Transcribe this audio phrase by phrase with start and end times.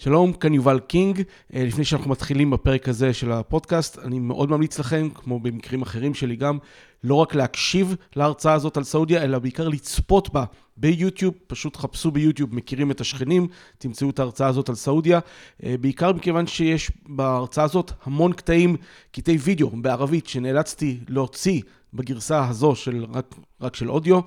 [0.00, 1.22] שלום, כאן יובל קינג.
[1.54, 6.14] אה, לפני שאנחנו מתחילים בפרק הזה של הפודקאסט, אני מאוד ממליץ לכם, כמו במקרים אחרים
[6.14, 6.58] שלי גם,
[7.04, 10.44] לא רק להקשיב להרצאה הזאת על סעודיה, אלא בעיקר לצפות בה
[10.76, 11.34] ביוטיוב.
[11.46, 13.46] פשוט חפשו ביוטיוב, מכירים את השכנים,
[13.78, 15.20] תמצאו את ההרצאה הזאת על סעודיה.
[15.64, 18.76] אה, בעיקר מכיוון שיש בהרצאה הזאת המון קטעים,
[19.12, 21.62] קטעי וידאו בערבית, שנאלצתי להוציא
[21.94, 24.20] בגרסה הזו של רק, רק של אודיו,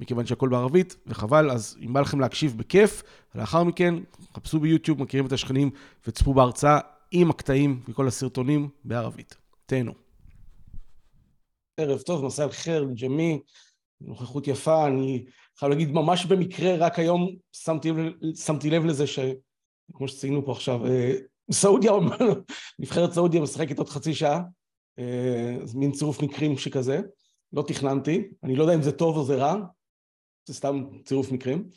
[0.00, 3.02] מכיוון שהכל בערבית, וחבל, אז אם בא לכם להקשיב בכיף,
[3.34, 3.94] לאחר מכן,
[4.34, 5.70] חפשו ביוטיוב, מכירים את השכנים,
[6.06, 6.78] וצפו בהרצאה
[7.10, 9.36] עם הקטעים וכל הסרטונים בערבית.
[9.66, 9.92] תהנו.
[11.76, 13.40] ערב טוב, מסע אל-חיר, ג'מי,
[14.00, 15.24] נוכחות יפה, אני
[15.58, 17.92] חייב להגיד, ממש במקרה, רק היום שמתי,
[18.34, 19.18] שמתי לב לזה ש...
[19.94, 21.12] כמו שציינו פה עכשיו, אה,
[21.52, 21.92] סעודיה,
[22.78, 24.40] נבחרת סעודיה משחקת עוד חצי שעה,
[25.74, 27.00] מין צירוף מקרים שכזה,
[27.52, 29.56] לא תכננתי, אני לא יודע אם זה טוב או זה רע,
[30.46, 31.68] זה סתם צירוף מקרים,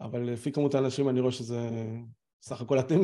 [0.00, 1.68] אבל לפי כמות האנשים אני רואה שזה
[2.42, 3.00] סך הכל אתם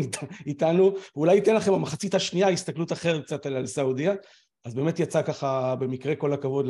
[0.46, 4.14] איתנו, ואולי ייתן לכם במחצית השנייה הסתכלות אחרת קצת על סעודיה,
[4.64, 6.66] אז באמת יצא ככה במקרה כל הכבוד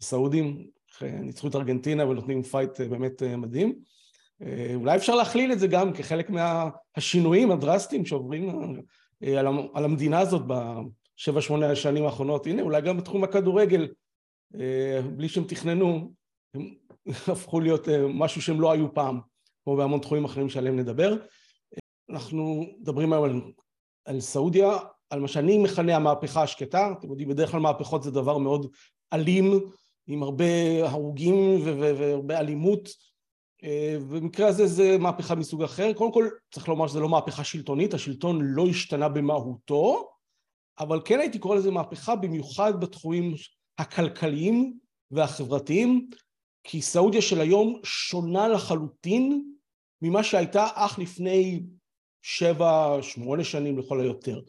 [0.00, 0.66] לסעודים,
[1.02, 3.74] ניצחו את ארגנטינה ונותנים fight אה, באמת אה, מדהים.
[4.74, 8.74] אולי אפשר להכליל את זה גם כחלק מהשינויים הדרסטיים שעוברים
[9.74, 10.42] על המדינה הזאת
[11.18, 13.88] שבע שמונה השנים האחרונות, הנה אולי גם בתחום הכדורגל,
[14.54, 16.12] אה, בלי שהם תכננו,
[16.54, 16.74] הם
[17.32, 19.20] הפכו להיות אה, משהו שהם לא היו פעם,
[19.64, 21.16] כמו בהמון תחומים אחרים שעליהם נדבר.
[22.10, 23.40] אנחנו מדברים היום על,
[24.04, 24.76] על סעודיה,
[25.10, 28.66] על מה שאני מכנה המהפכה השקטה, אתם יודעים בדרך כלל מהפכות זה דבר מאוד
[29.12, 29.60] אלים,
[30.06, 30.44] עם הרבה
[30.88, 32.88] הרוגים והרבה אלימות,
[33.64, 37.94] אה, במקרה הזה זה מהפכה מסוג אחר, קודם כל צריך לומר שזה לא מהפכה שלטונית,
[37.94, 40.08] השלטון לא השתנה במהותו,
[40.80, 43.34] אבל כן הייתי קורא לזה מהפכה במיוחד בתחומים
[43.78, 44.74] הכלכליים
[45.10, 46.10] והחברתיים,
[46.64, 49.42] כי סעודיה של היום שונה לחלוטין
[50.02, 51.62] ממה שהייתה אך לפני
[52.22, 54.40] שבע, שמונה שנים לכל היותר.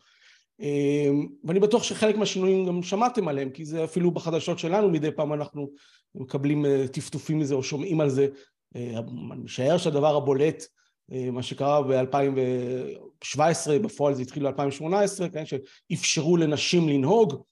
[0.59, 5.33] אמ, ואני בטוח שחלק מהשינויים גם שמעתם עליהם, כי זה אפילו בחדשות שלנו מדי פעם
[5.33, 5.69] אנחנו
[6.15, 8.27] מקבלים אה, טפטופים מזה או שומעים על זה.
[8.75, 8.99] אה,
[9.31, 10.63] אני משער שהדבר הבולט
[11.11, 17.43] מה שקרה ב-2017, בפועל זה התחיל ב-2018, כן, שאפשרו לנשים לנהוג,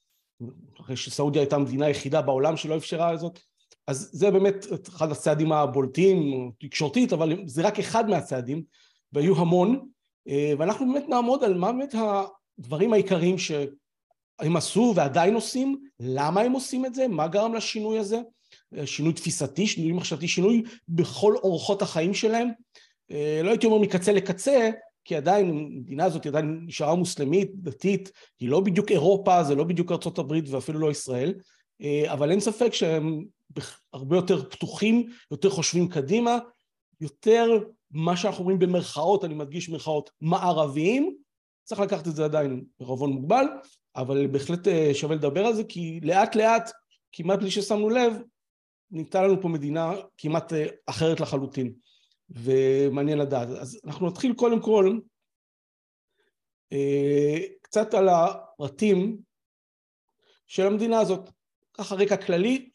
[0.80, 3.38] אחרי שסעודיה הייתה המדינה היחידה בעולם שלא אפשרה זאת,
[3.86, 8.62] אז זה באמת אחד הצעדים הבולטים, תקשורתית, אבל זה רק אחד מהצעדים,
[9.12, 9.88] והיו המון,
[10.28, 11.94] אה, ואנחנו באמת נעמוד על מה באמת
[12.58, 18.20] הדברים העיקריים שהם עשו ועדיין עושים, למה הם עושים את זה, מה גרם לשינוי הזה,
[18.76, 22.54] אה, שינוי תפיסתי, שינוי מחשבתי, שינוי בכל אורחות החיים שלהם, אה,
[23.44, 24.70] לא הייתי אומר מקצה לקצה,
[25.08, 29.92] כי עדיין המדינה הזאת עדיין נשארה מוסלמית, דתית, היא לא בדיוק אירופה, זה לא בדיוק
[29.92, 31.34] ארה"ב ואפילו לא ישראל,
[31.82, 33.24] אה, אבל אין ספק שהם
[33.92, 36.38] הרבה יותר פתוחים, יותר חושבים קדימה,
[37.00, 37.44] יותר
[37.90, 41.16] מה שאנחנו אומרים במרכאות, אני מדגיש מרכאות, מערביים,
[41.64, 43.46] צריך לקחת את זה עדיין בערבון מוגבל,
[43.96, 46.70] אבל בהחלט אה, שווה לדבר על זה, כי לאט לאט,
[47.12, 48.12] כמעט בלי ששמנו לב,
[48.90, 50.52] ניתנה לנו פה מדינה כמעט
[50.86, 51.72] אחרת לחלוטין.
[52.30, 53.48] ומעניין לדעת.
[53.48, 54.98] אז אנחנו נתחיל קודם כל
[56.72, 59.18] אה, קצת על הפרטים
[60.46, 61.30] של המדינה הזאת.
[61.74, 62.70] ככה רקע כללי,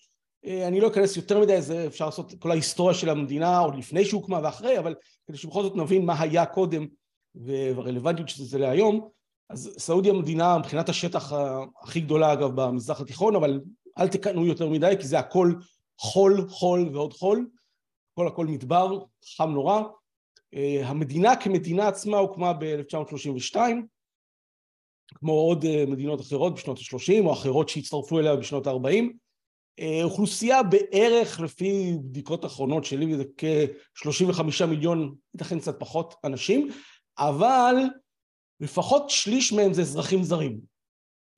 [0.45, 4.05] אה, אני לא אכנס יותר מדי, זה אפשר לעשות כל ההיסטוריה של המדינה עוד לפני
[4.05, 4.95] שהוקמה ואחרי, אבל
[5.27, 6.87] כדי שבכל זאת נבין מה היה קודם
[7.35, 9.09] והרלוונטיות של זה להיום,
[9.49, 11.33] אז סעודיה מדינה מבחינת השטח
[11.81, 13.61] הכי גדולה אגב במזרח התיכון, אבל
[13.97, 15.53] אל תקנו יותר מדי כי זה הכל
[15.97, 17.47] חול, חול ועוד חול,
[18.13, 18.99] הכל הכל מדבר,
[19.37, 19.81] חם נורא.
[20.53, 23.57] אה, המדינה כמדינה עצמה הוקמה ב-1932,
[25.15, 29.03] כמו עוד אה, מדינות אחרות בשנות ה-30 או אחרות שהצטרפו אליה בשנות ה-40.
[29.79, 36.69] אה, אוכלוסייה בערך, לפי בדיקות אחרונות שלי, זה כ-35 מיליון, ייתכן קצת פחות אנשים,
[37.17, 37.75] אבל
[38.59, 40.72] לפחות שליש מהם זה אזרחים זרים.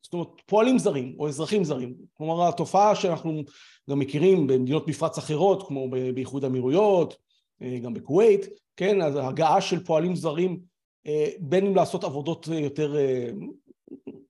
[0.06, 1.96] זאת אומרת, פועלים זרים או אזרחים זרים.
[2.14, 3.44] כלומר, התופעה שאנחנו
[3.90, 7.16] גם מכירים במדינות מפרץ אחרות, כמו באיחוד האמירויות,
[7.62, 8.46] אה, גם בכווית,
[8.76, 10.60] כן, אז הגעה של פועלים זרים,
[11.08, 13.30] אה, בין אם לעשות עבודות יותר אה,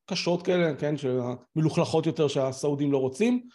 [0.06, 0.96] קשות כאלה, כן,
[1.56, 3.48] מלוכלכות יותר שהסעודים לא רוצים,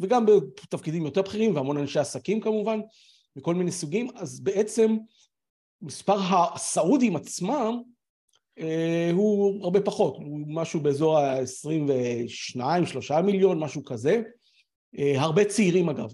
[0.00, 2.80] וגם בתפקידים יותר בכירים, והמון אנשי עסקים כמובן,
[3.36, 4.96] מכל מיני סוגים, אז בעצם
[5.82, 7.82] מספר הסעודים עצמם
[9.12, 14.22] הוא הרבה פחות, הוא משהו באזור ה-22-3 מיליון, משהו כזה,
[14.98, 16.12] אה, הרבה צעירים אגב,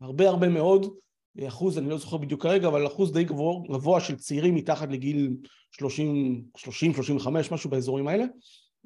[0.00, 0.86] הרבה הרבה מאוד,
[1.38, 4.88] אה, אחוז, אני לא זוכר בדיוק כרגע, אבל אחוז די גבוה, גבוה של צעירים מתחת
[4.88, 5.36] לגיל
[5.70, 8.24] 30, 30, 35, משהו באזורים האלה,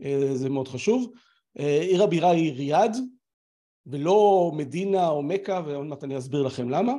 [0.04, 1.12] אה, זה מאוד חשוב.
[1.58, 2.96] עיר הבירה היא ריאד,
[3.86, 6.92] ולא מדינה או מכה, ועוד מעט אני אסביר לכם למה.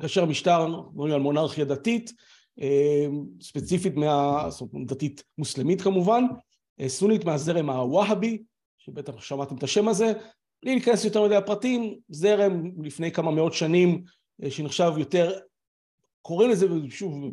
[0.00, 2.12] כאשר המשטר, מדברים על מונרכיה דתית,
[3.40, 4.46] ספציפית מה...
[4.50, 6.24] זאת אומרת, דתית מוסלמית כמובן,
[6.86, 8.42] סונית מהזרם הווהאבי,
[8.78, 10.12] שבטח שמעתם את השם הזה,
[10.62, 14.02] בלי להיכנס יותר מדי לפרטים, זרם לפני כמה מאות שנים
[14.48, 15.38] שנחשב יותר,
[16.22, 17.30] קוראים לזה שוב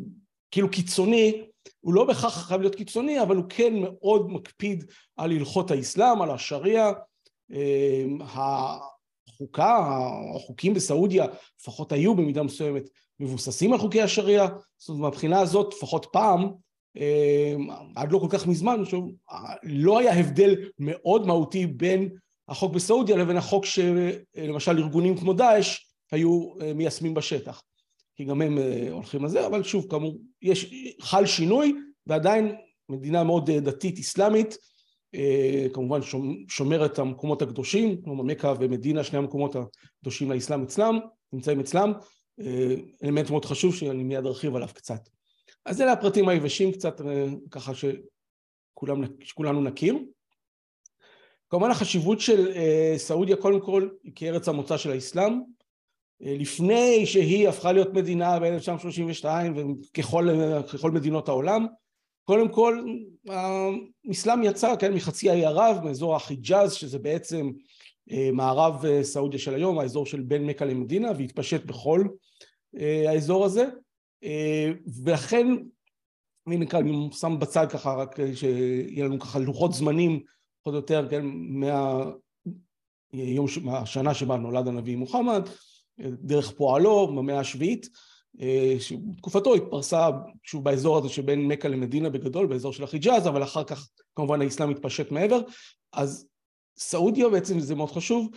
[0.50, 1.42] כאילו קיצוני,
[1.80, 4.84] הוא לא בהכרח חייב להיות קיצוני, אבל הוא כן מאוד מקפיד
[5.16, 6.92] על הלכות האסלאם, על השריעה.
[7.50, 8.18] אמ,
[9.28, 9.88] החוקה,
[10.36, 11.26] החוקים בסעודיה,
[11.60, 12.88] לפחות היו במידה מסוימת
[13.20, 14.48] מבוססים על חוקי השריעה,
[14.78, 16.48] זאת אומרת מהבחינה הזאת, לפחות פעם,
[16.96, 18.82] אמ, עד לא כל כך מזמן,
[19.62, 22.08] לא היה הבדל מאוד מהותי בין
[22.48, 25.78] החוק בסעודיה לבין החוק שלמשל ארגונים כמו דאעש
[26.12, 27.62] היו אה, מיישמים בשטח.
[28.16, 31.74] כי גם הם אה, הולכים לזה, אבל שוב, כאמור, יש, חל שינוי,
[32.06, 32.54] ועדיין
[32.88, 34.56] מדינה מאוד אה, דתית אסלאמית,
[35.72, 36.00] כמובן
[36.48, 40.98] שומרת את המקומות הקדושים, כמו מכה ומדינה, שני המקומות הקדושים לאסלאם אצלם,
[41.32, 41.92] נמצאים אצלם,
[43.04, 45.08] אלמנט מאוד חשוב שאני מיד ארחיב עליו קצת.
[45.64, 47.00] אז אלה הפרטים היבשים קצת,
[47.50, 49.98] ככה שכולם, שכולנו נכיר.
[51.50, 52.52] כמובן החשיבות של
[52.96, 55.40] סעודיה קודם כל היא כארץ המוצא של האסלאם,
[56.20, 59.26] לפני שהיא הפכה להיות מדינה ב-1932
[59.96, 61.66] וככל מדינות העולם,
[62.24, 62.84] קודם כל
[64.08, 67.52] האסלאם יצא כן, מחצי האי ערב, מאזור החיג'אז שזה בעצם אה,
[68.32, 72.04] מערב אה, סעודיה של היום, האזור של בין מכה למדינה והתפשט בכל
[72.76, 73.66] אה, האזור הזה.
[75.04, 75.46] ולכן
[76.46, 80.20] אני, אני שם בצד ככה רק שיהיה לנו ככה לוחות זמנים
[80.62, 81.26] פחות או יותר כן,
[83.12, 85.48] מהיום, מהשנה שבה נולד הנביא מוחמד
[85.98, 87.88] דרך פועלו במאה השביעית,
[88.40, 90.10] אה, שתקופתו התפרסה
[90.42, 94.70] שוב באזור הזה שבין מכה למדינה בגדול, באזור של החיג'אז, אבל אחר כך כמובן האסלאם
[94.70, 95.40] התפשט מעבר,
[95.92, 96.26] אז
[96.78, 98.28] סעודיה בעצם, זה מאוד חשוב,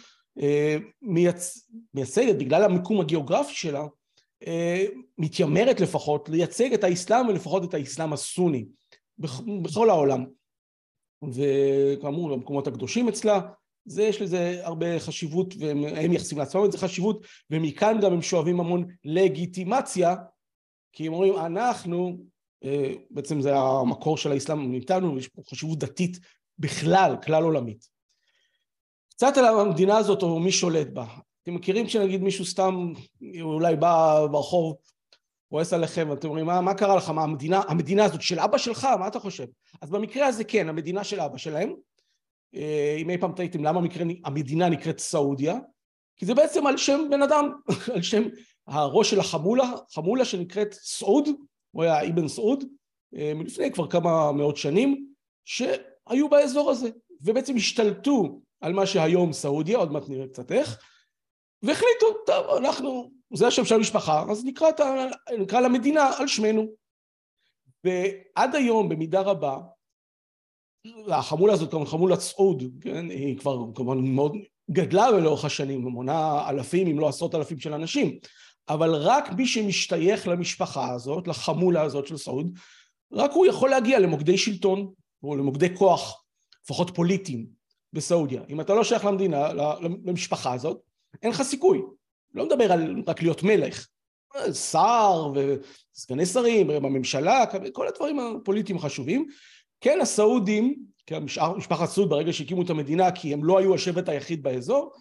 [0.41, 1.69] אה, מייצ...
[1.93, 3.85] מייצגת, בגלל המיקום הגיאוגרפי שלה,
[4.47, 4.85] אה,
[5.17, 8.65] מתיימרת לפחות לייצג את האסלאם ולפחות את האסלאם הסוני
[9.63, 10.25] בכל העולם.
[11.33, 13.41] וכאמור, במקומות הקדושים אצלה,
[13.85, 18.59] זה יש לזה הרבה חשיבות והם מייחסים לעצמם את זה חשיבות ומכאן גם הם שואבים
[18.59, 20.15] המון לגיטימציה
[20.93, 22.17] כי הם אומרים אנחנו
[22.63, 26.19] אה, בעצם זה המקור של האסלאם מאיתנו ויש פה חשיבות דתית
[26.59, 27.98] בכלל, כלל עולמית.
[29.19, 31.05] קצת על המדינה הזאת או מי שולט בה.
[31.43, 32.93] אתם מכירים שנגיד מישהו סתם
[33.41, 34.75] אולי בא ברחוב
[35.49, 38.87] כועס עליכם ואתם אומרים מה, מה קרה לך, מה המדינה, המדינה הזאת של אבא שלך,
[38.99, 39.45] מה אתה חושב?
[39.81, 41.73] אז במקרה הזה כן, המדינה של אבא שלהם
[42.55, 45.55] אה, אם אי פעם טעיתם למה המקרה, המדינה נקראת סעודיה,
[46.17, 47.51] כי זה בעצם על שם בן אדם,
[47.95, 48.23] על שם
[48.67, 51.29] הראש של החמולה, חמולה שנקראת סעוד,
[51.71, 52.63] הוא היה אבן סעוד,
[53.15, 55.05] אה, מלפני כבר כמה מאות שנים,
[55.45, 56.89] שהיו באזור הזה,
[57.21, 60.79] ובעצם השתלטו על מה שהיום סעודיה, עוד מעט נראה קצת איך,
[61.63, 64.67] והחליטו, טוב, אנחנו, זה השם של המשפחה, אז נקרא,
[65.39, 66.65] נקרא למדינה על שמנו.
[67.83, 69.59] ועד היום, במידה רבה,
[71.07, 74.35] החמולה הזאת, כמובן חמולת סעוד, כן, היא כבר כמובן מאוד
[74.71, 78.19] גדלה לאורך השנים, מונה אלפים אם לא עשרות אלפים של אנשים,
[78.69, 82.57] אבל רק מי שמשתייך למשפחה הזאת, לחמולה הזאת של סעוד,
[83.13, 86.23] רק הוא יכול להגיע למוקדי שלטון או למוקדי כוח,
[86.63, 87.58] לפחות פוליטיים,
[87.93, 88.41] בסעודיה.
[88.49, 89.53] אם אתה לא שייך למדינה,
[90.05, 90.81] למשפחה הזאת,
[91.23, 91.81] אין לך סיכוי.
[92.33, 93.87] לא מדבר על רק להיות מלך,
[94.53, 97.43] שר וסגני שרים בממשלה,
[97.73, 99.27] כל הדברים הפוליטיים החשובים,
[99.81, 101.23] כן הסעודים, כן,
[101.57, 104.93] משפחת סעוד ברגע שהקימו את המדינה כי הם לא היו השבט היחיד באזור,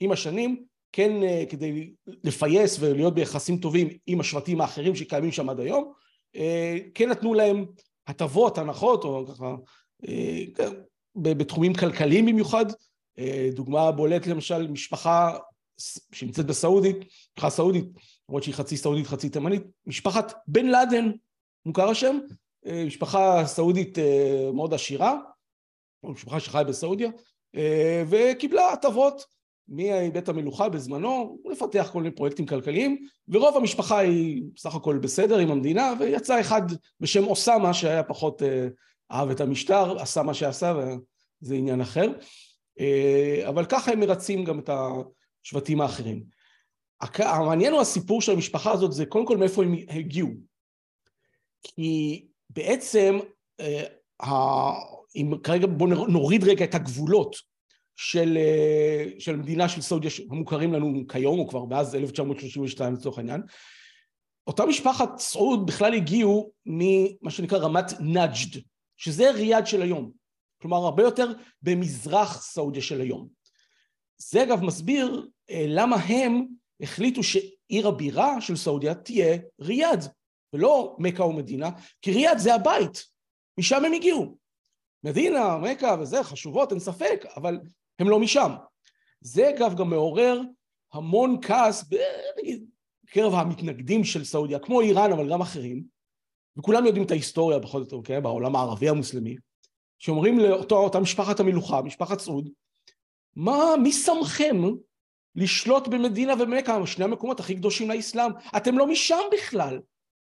[0.00, 1.92] עם השנים כן אה, כדי
[2.24, 5.92] לפייס ולהיות ביחסים טובים עם השבטים האחרים שקיימים שם עד היום,
[6.36, 7.66] אה, כן נתנו להם
[8.06, 9.54] הטבות, הנחות, או ככה,
[10.08, 10.44] אה,
[11.22, 12.66] בתחומים כלכליים במיוחד,
[13.54, 15.38] דוגמה בולטת למשל משפחה
[16.12, 17.84] שנמצאת בסעודית, משפחה סעודית,
[18.28, 21.10] למרות שהיא חצי סעודית חצי תימנית, משפחת בן לאדן,
[21.66, 22.18] מוכר השם?
[22.66, 25.18] אה, משפחה סעודית אה, מאוד עשירה,
[26.04, 27.10] משפחה שחיה בסעודיה,
[27.56, 29.24] אה, וקיבלה הטבות
[29.68, 35.50] מבית המלוכה בזמנו, לפתח כל מיני פרויקטים כלכליים, ורוב המשפחה היא בסך הכל בסדר עם
[35.50, 36.62] המדינה, ויצא אחד
[37.00, 38.42] בשם אוסאמה שהיה פחות
[39.12, 40.74] אהב את המשטר, עשה מה שעשה
[41.42, 42.12] וזה עניין אחר,
[43.48, 44.70] אבל ככה הם מרצים גם את
[45.44, 46.24] השבטים האחרים.
[47.00, 50.28] המעניין הוא הסיפור של המשפחה הזאת זה קודם כל מאיפה הם הגיעו.
[51.62, 53.18] כי בעצם,
[53.60, 53.84] אה,
[55.16, 57.36] אם כרגע בואו נוריד רגע את הגבולות
[57.96, 63.42] של, אה, של מדינה של סעודיה המוכרים לנו כיום, או כבר מאז 1932 לצורך העניין,
[64.46, 68.62] אותה משפחת סעוד בכלל הגיעו ממה שנקרא רמת נג'ד,
[68.98, 70.10] שזה ריאד של היום,
[70.62, 73.28] כלומר הרבה יותר במזרח סעודיה של היום.
[74.16, 76.46] זה אגב מסביר אה, למה הם
[76.80, 80.04] החליטו שעיר הבירה של סעודיה תהיה ריאד,
[80.52, 81.70] ולא מכה ומדינה,
[82.02, 83.06] כי ריאד זה הבית,
[83.58, 84.36] משם הם הגיעו.
[85.04, 87.60] מדינה, מכה וזה, חשובות, אין ספק, אבל
[87.98, 88.52] הם לא משם.
[89.20, 90.40] זה אגב גם מעורר
[90.92, 91.84] המון כעס
[93.04, 95.97] בקרב המתנגדים של סעודיה, כמו איראן אבל גם אחרים,
[96.58, 99.36] וכולם יודעים את ההיסטוריה בכל זאת, okay, בעולם הערבי המוסלמי,
[99.98, 102.48] שאומרים לאותה משפחת המלוכה, משפחת סעוד,
[103.36, 104.56] מה, מי שמכם
[105.34, 108.30] לשלוט במדינה ומכה, שני המקומות הכי קדושים לאסלאם?
[108.56, 109.80] אתם לא משם בכלל,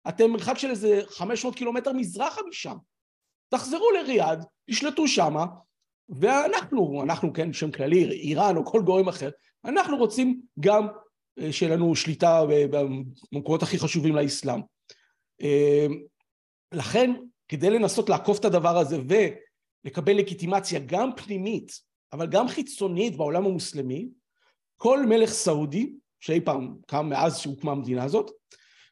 [0.07, 2.75] אתם מרחק של איזה 500 קילומטר מזרחה משם.
[3.49, 5.45] תחזרו לריאד, תשלטו שמה,
[6.09, 9.29] ואנחנו, אנחנו כן, שם כללי, איראן או כל גורם אחר,
[9.65, 10.87] אנחנו רוצים גם
[11.39, 12.41] אה, שיהיה לנו שליטה
[13.31, 14.61] במקומות הכי חשובים לאסלאם.
[16.71, 17.13] לכן,
[17.47, 21.71] כדי לנסות לעקוף את הדבר הזה ולקבל לגיטימציה גם פנימית,
[22.13, 24.09] אבל גם חיצונית בעולם המוסלמי,
[24.77, 28.31] כל מלך סעודי, שאי פעם קם מאז שהוקמה המדינה הזאת,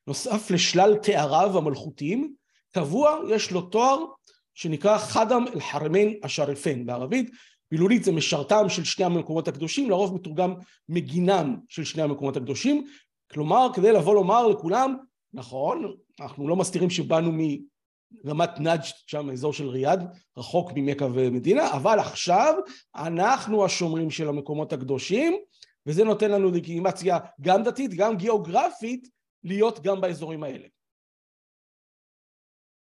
[0.08, 2.34] נוסף לשלל תאריו המלכותיים,
[2.74, 4.06] קבוע יש לו תואר
[4.54, 7.30] שנקרא חדם אל-חרמין השריפין בערבית,
[7.72, 10.54] מילולית זה משרתם של שני המקומות הקדושים, לרוב מתורגם
[10.90, 12.86] מגינם של שני המקומות הקדושים,
[13.32, 14.98] כלומר כדי לבוא לומר לכולם,
[15.34, 17.32] נכון, אנחנו לא מסתירים שבאנו
[18.24, 20.00] מרמת נאג' שם אזור של ריאד,
[20.38, 22.54] רחוק ממכה ומדינה, אבל עכשיו
[22.96, 25.34] אנחנו השומרים של המקומות הקדושים,
[25.86, 29.10] וזה נותן לנו לגיטימציה גם דתית, גם גיאוגרפית,
[29.44, 30.68] להיות גם באזורים האלה.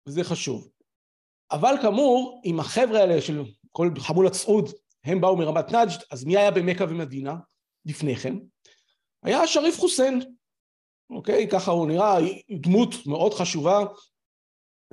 [0.08, 0.70] וזה חשוב.
[1.52, 4.70] אבל כאמור, אם החבר'ה האלה של כל חמולת סעוד,
[5.04, 7.36] הם באו מרמת נג'ד, אז מי היה במכה ומדינה
[7.86, 8.36] לפני כן?
[9.24, 10.22] היה שריף חוסיין,
[11.10, 11.48] אוקיי?
[11.48, 12.18] ככה הוא נראה,
[12.62, 13.84] דמות מאוד חשובה,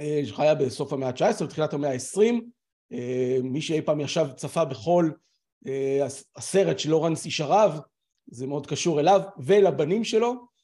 [0.01, 2.21] אה, שחיה בסוף המאה ה-19, בתחילת המאה ה-20,
[2.93, 5.11] אה, מי שאי פעם ישב צפה בכל
[5.67, 6.07] אה,
[6.37, 7.81] הסרט של לורנס איש ערב,
[8.27, 10.57] זה מאוד קשור אליו, ולבנים שלו,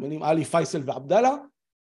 [0.00, 1.34] בנים עלי, פייסל ועבדאללה,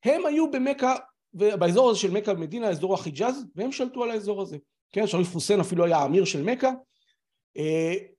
[0.06, 0.96] הם היו במכה
[1.34, 4.58] ובאזור הזה של מכה ומדינה, אזור החיג'אז, והם שלטו על האזור הזה.
[4.92, 6.70] כן, שריף חוסיין אפילו היה האמיר של מכה.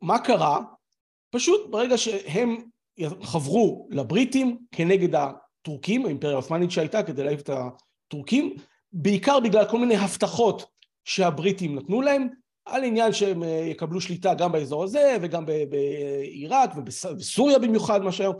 [0.02, 0.60] מה קרה?
[1.30, 2.56] פשוט ברגע שהם
[3.22, 8.54] חברו לבריטים כנגד הטורקים, האימפריה העות'מאנית שהייתה כדי להעיף את הטורקים,
[8.92, 10.64] בעיקר בגלל כל מיני הבטחות
[11.04, 12.28] שהבריטים נתנו להם,
[12.64, 18.36] על עניין שהם אה, יקבלו שליטה גם באזור הזה וגם בעיראק ובסוריה במיוחד, מה שהיום,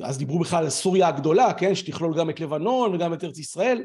[0.00, 3.84] אז דיברו בכלל על סוריה הגדולה, כן, שתכלול גם את לבנון וגם את ארץ ישראל,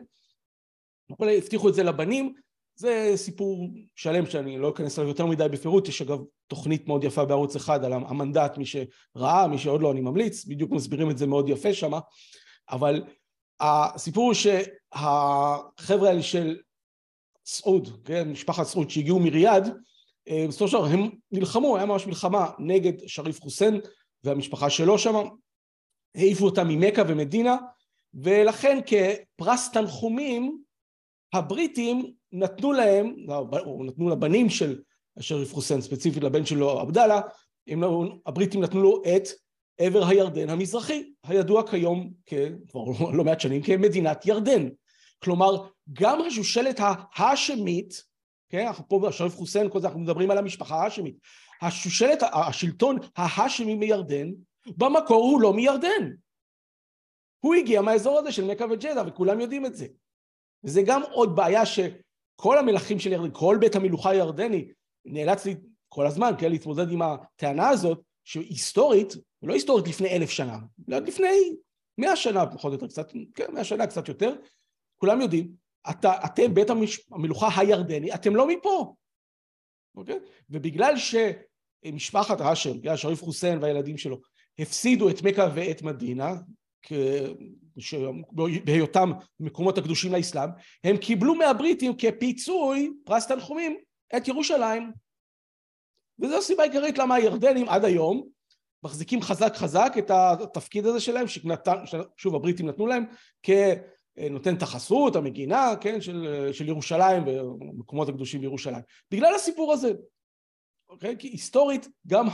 [1.19, 2.33] הבטיחו את זה לבנים,
[2.77, 7.25] זה סיפור שלם שאני לא אכנס אליו יותר מדי בפירוט, יש אגב תוכנית מאוד יפה
[7.25, 11.27] בערוץ אחד על המנדט, מי שראה, מי שעוד לא אני ממליץ, בדיוק מסבירים את זה
[11.27, 11.91] מאוד יפה שם,
[12.69, 13.03] אבל
[13.59, 16.57] הסיפור הוא שהחבר'ה האלה של
[17.45, 19.77] סעוד, כן, משפחת סעוד שהגיעו מריאד,
[20.29, 23.81] אה, בסופו של דבר הם נלחמו, היה ממש מלחמה נגד שריף חוסיין
[24.23, 25.15] והמשפחה שלו שם,
[26.15, 27.55] העיפו אותם ממכה ומדינה,
[28.13, 30.63] ולכן כפרס תנחומים
[31.33, 33.15] הבריטים נתנו להם,
[33.65, 34.79] או נתנו לבנים של
[35.19, 37.21] שריף חוסיין, ספציפית לבן שלו עבדאללה,
[38.25, 39.27] הבריטים נתנו לו את
[39.77, 42.13] עבר הירדן המזרחי, הידוע כיום,
[42.67, 42.81] כבר
[43.13, 44.69] לא מעט שנים, כמדינת ירדן.
[45.23, 48.03] כלומר, גם השושלת ההאשמית,
[48.49, 51.17] כן, אנחנו פה בשריף חוסיין, כל זה אנחנו מדברים על המשפחה ההאשמית,
[51.61, 54.31] השושלת, השלטון ההאשמי מירדן,
[54.77, 56.11] במקור הוא לא מירדן.
[57.39, 59.87] הוא הגיע מהאזור הזה של מכה וג'דה, וכולם יודעים את זה.
[60.63, 61.65] וזה גם עוד בעיה
[62.37, 64.67] שכל המלכים של ירדן, כל בית המלוכה הירדני
[65.05, 65.55] נאלץ לי
[65.89, 70.57] כל הזמן, כן, להתמודד עם הטענה הזאת, שהיסטורית, לא היסטורית לפני אלף שנה,
[70.89, 71.55] אלא לפני
[71.97, 74.35] מאה שנה פחות או יותר, קצת, כן, מאה שנה קצת יותר,
[74.97, 75.51] כולם יודעים,
[75.89, 78.93] אתה, אתם בית המש, המלוכה הירדני, אתם לא מפה,
[79.95, 80.19] אוקיי?
[80.49, 84.19] ובגלל שמשפחת האשם, בגלל שריף חוסיין והילדים שלו,
[84.59, 86.33] הפסידו את מכה ואת מדינה,
[88.63, 90.49] בהיותם מקומות הקדושים לאסלאם,
[90.83, 93.77] הם קיבלו מהבריטים כפיצוי, פרס תנחומים,
[94.17, 94.91] את ירושלים.
[96.19, 98.27] וזו הסיבה העיקרית למה הירדנים עד היום
[98.83, 101.75] מחזיקים חזק חזק את התפקיד הזה שלהם, שנתן,
[102.17, 103.05] שוב הבריטים נתנו להם,
[103.43, 108.81] כנותן את החסות, המגינה, כן, של, של ירושלים ומקומות הקדושים בירושלים.
[109.11, 109.93] בגלל הסיפור הזה,
[110.89, 111.15] אוקיי?
[111.19, 112.27] כי היסטורית גם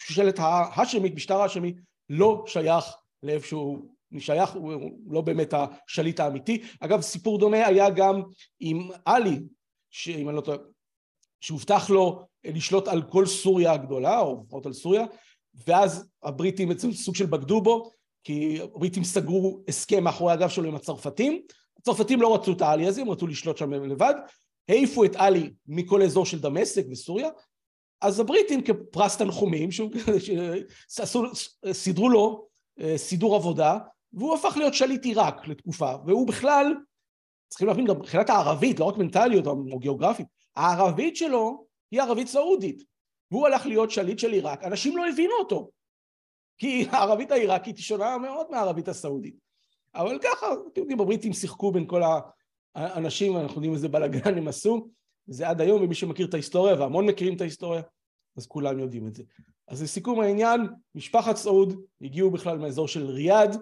[0.00, 1.74] השושלת ההאשמית, משטר ההאשמי,
[2.08, 2.84] לא שייך
[3.22, 3.88] לאיפשהו
[4.18, 6.62] שייך, הוא לא באמת השליט האמיתי.
[6.80, 8.22] אגב, סיפור דומה היה גם
[8.60, 9.40] עם עלי,
[9.90, 10.58] שאם אני לא טועה,
[11.40, 15.04] שהובטח לו לשלוט על כל סוריה הגדולה, או לפחות על סוריה,
[15.66, 17.90] ואז הבריטים בעצם סוג של בגדו בו,
[18.24, 21.42] כי הבריטים סגרו הסכם מאחורי הגב שלו עם הצרפתים.
[21.78, 24.14] הצרפתים לא רצו את העלי הזה, הם רצו לשלוט שם לבד,
[24.68, 27.28] העיפו את עלי מכל אזור של דמשק וסוריה,
[28.00, 29.68] אז הבריטים כפרס תנחומים,
[31.72, 32.51] סידרו לו
[32.96, 33.78] סידור עבודה
[34.12, 36.74] והוא הפך להיות שליט עיראק לתקופה, והוא בכלל,
[37.48, 42.82] צריכים להבין גם מבחינת הערבית, לא רק מנטליות או גיאוגרפית, הערבית שלו היא ערבית סעודית,
[43.30, 45.70] והוא הלך להיות שליט של עיראק, אנשים לא הבינו אותו,
[46.58, 49.36] כי הערבית העיראקית היא שונה מאוד מהערבית הסעודית.
[49.94, 52.02] אבל ככה, אתם יודעים, הבריטים שיחקו בין כל
[52.74, 54.88] האנשים, אנחנו יודעים איזה בלאגן הם עשו,
[55.26, 57.82] זה עד היום, ומי שמכיר את ההיסטוריה, והמון מכירים את ההיסטוריה,
[58.36, 59.22] אז כולם יודעים את זה.
[59.68, 60.60] אז לסיכום העניין,
[60.94, 63.56] משפחת סעוד הגיעו בכלל מהאזור של ריאד,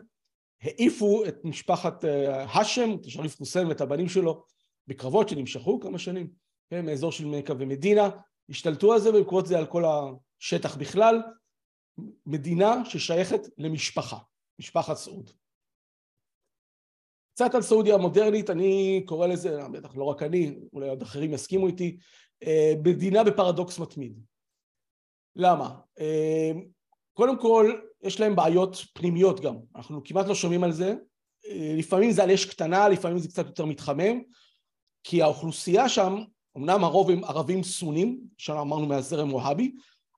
[0.63, 4.45] העיפו את משפחת אה, האשם, את שריף חוסיין ואת הבנים שלו,
[4.87, 6.31] בקרבות שנמשכו כמה שנים,
[6.71, 8.09] כן, מאזור של מכה ומדינה,
[8.49, 9.85] השתלטו על זה ובעקבות זה על כל
[10.41, 11.23] השטח בכלל,
[12.27, 14.19] מדינה ששייכת למשפחה,
[14.59, 15.31] משפחת סעוד.
[17.35, 21.67] קצת על סעודיה המודרנית, אני קורא לזה, בטח לא רק אני, אולי עוד אחרים יסכימו
[21.67, 21.97] איתי,
[22.43, 24.21] אה, מדינה בפרדוקס מתמיד.
[25.37, 25.75] למה?
[26.01, 26.53] אה,
[27.13, 27.73] קודם כל,
[28.03, 30.95] יש להם בעיות פנימיות גם, אנחנו כמעט לא שומעים על זה,
[31.47, 34.21] אה, לפעמים זה על אש קטנה, לפעמים זה קצת יותר מתחמם,
[35.05, 36.17] כי האוכלוסייה שם,
[36.57, 39.75] אמנם הרוב הם ערבים סונים, שאמרנו מהזרם ווהאבי,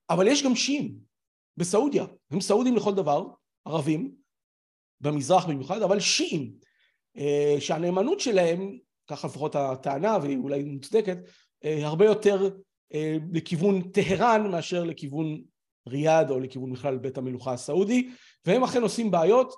[0.09, 0.95] אבל יש גם שיעים
[1.57, 3.27] בסעודיה, הם סעודים לכל דבר,
[3.65, 4.11] ערבים,
[5.01, 6.53] במזרח במיוחד, אבל שיעים.
[7.17, 8.77] אה, שהנאמנות שלהם,
[9.07, 11.17] ככה לפחות הטענה והיא אולי מוצדקת,
[11.63, 12.49] אה, הרבה יותר
[13.31, 15.41] לכיוון טהרן מאשר לכיוון
[15.87, 18.09] ריאד או לכיוון בכלל בית המלוכה הסעודי
[18.45, 19.53] והם אכן עושים בעיות.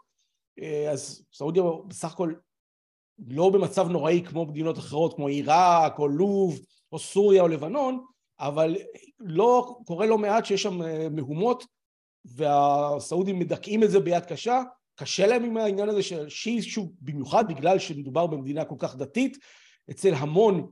[0.92, 2.34] אז סעודיה בסך הכל
[3.28, 6.60] לא במצב נוראי כמו מדינות אחרות כמו עיראק או לוב
[6.92, 8.06] או סוריה או לבנון
[8.40, 8.76] אבל
[9.20, 10.80] לא, קורה לא מעט שיש שם
[11.16, 11.66] מהומות
[12.26, 14.62] והסעודים מדכאים את זה ביד קשה.
[14.96, 19.38] קשה להם עם העניין הזה של שיעי, שוב, במיוחד בגלל שמדובר במדינה כל כך דתית,
[19.92, 20.66] אצל המון אה,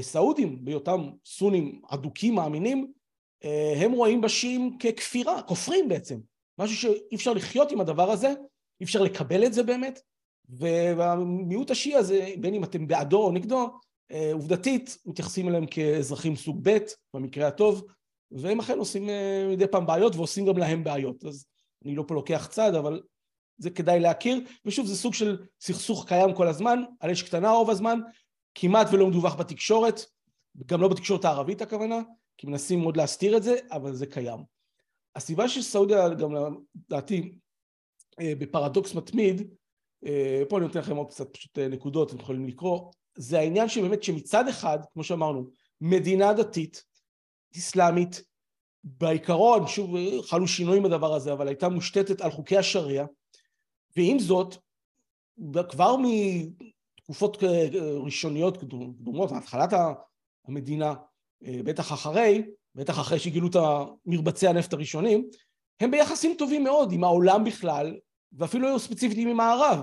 [0.00, 2.92] סעודים, בהיותם סונים אדוקים מאמינים,
[3.44, 6.18] אה, הם רואים בשיעים ככפירה, כופרים בעצם,
[6.58, 8.28] משהו שאי אפשר לחיות עם הדבר הזה,
[8.80, 10.00] אי אפשר לקבל את זה באמת,
[10.48, 13.70] והמיעוט השיעי הזה, בין אם אתם בעדו או נגדו,
[14.10, 16.78] אה, עובדתית מתייחסים אליהם כאזרחים סוג ב'
[17.14, 17.84] במקרה הטוב,
[18.30, 19.08] והם אכן עושים
[19.50, 21.46] מדי פעם בעיות ועושים גם להם בעיות, אז
[21.84, 23.02] אני לא פה לוקח צד, אבל
[23.58, 27.70] זה כדאי להכיר, ושוב זה סוג של סכסוך קיים כל הזמן, על אש קטנה רוב
[27.70, 28.00] הזמן,
[28.54, 30.00] כמעט ולא מדווח בתקשורת,
[30.66, 32.00] גם לא בתקשורת הערבית הכוונה,
[32.38, 34.44] כי מנסים מאוד להסתיר את זה, אבל זה קיים.
[35.16, 37.32] הסיבה שסעודיה גם לדעתי
[38.20, 39.54] אה, בפרדוקס מתמיד,
[40.06, 43.68] אה, פה אני נותן לכם עוד קצת פשוט אה, נקודות, אתם יכולים לקרוא, זה העניין
[43.68, 45.46] שבאמת שמצד אחד, כמו שאמרנו,
[45.80, 46.84] מדינה דתית,
[47.56, 48.22] אסלאמית,
[48.84, 49.90] בעיקרון, שוב
[50.22, 53.06] חלו שינויים בדבר הזה, אבל הייתה מושתתת על חוקי השריעה,
[53.96, 54.56] ועם זאת,
[55.68, 55.96] כבר
[57.12, 57.42] מתקופות
[58.04, 59.70] ראשוניות קדומות, מהתחלת
[60.48, 60.94] המדינה,
[61.42, 62.42] בטח אחרי,
[62.74, 63.56] בטח אחרי שגילו את
[64.06, 65.28] מרבצי הנפט הראשונים,
[65.80, 67.96] הם ביחסים טובים מאוד עם העולם בכלל,
[68.32, 69.78] ואפילו היו ספציפית עם הערב,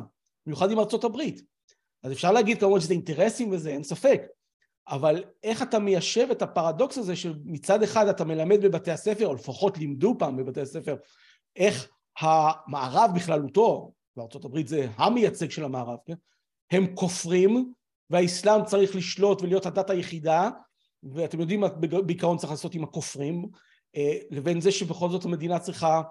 [0.46, 1.42] במיוחד עם ארצות הברית.
[2.04, 4.22] אז אפשר להגיד כמובן שזה אינטרסים וזה, אין ספק,
[4.88, 9.78] אבל איך אתה מיישב את הפרדוקס הזה שמצד אחד אתה מלמד בבתי הספר, או לפחות
[9.78, 10.96] לימדו פעם בבתי הספר,
[11.56, 11.90] איך
[12.20, 16.14] המערב בכללותו, בארצות הברית זה המייצג של המערב, כן?
[16.72, 17.74] הם כופרים
[18.10, 20.50] והאסלאם צריך לשלוט ולהיות הדת היחידה
[21.04, 21.68] ואתם יודעים מה
[22.06, 23.46] בעיקרון צריך לעשות עם הכופרים
[23.96, 26.02] אה, לבין זה שבכל זאת המדינה צריכה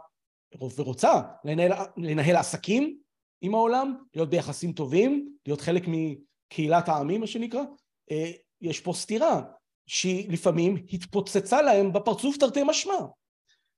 [0.77, 2.99] ורוצה לנהל, לנהל עסקים
[3.41, 7.63] עם העולם, להיות ביחסים טובים, להיות חלק מקהילת העמים מה שנקרא,
[8.11, 9.43] אה, יש פה סתירה
[9.87, 12.99] שהיא לפעמים התפוצצה להם בפרצוף תרתי משמע.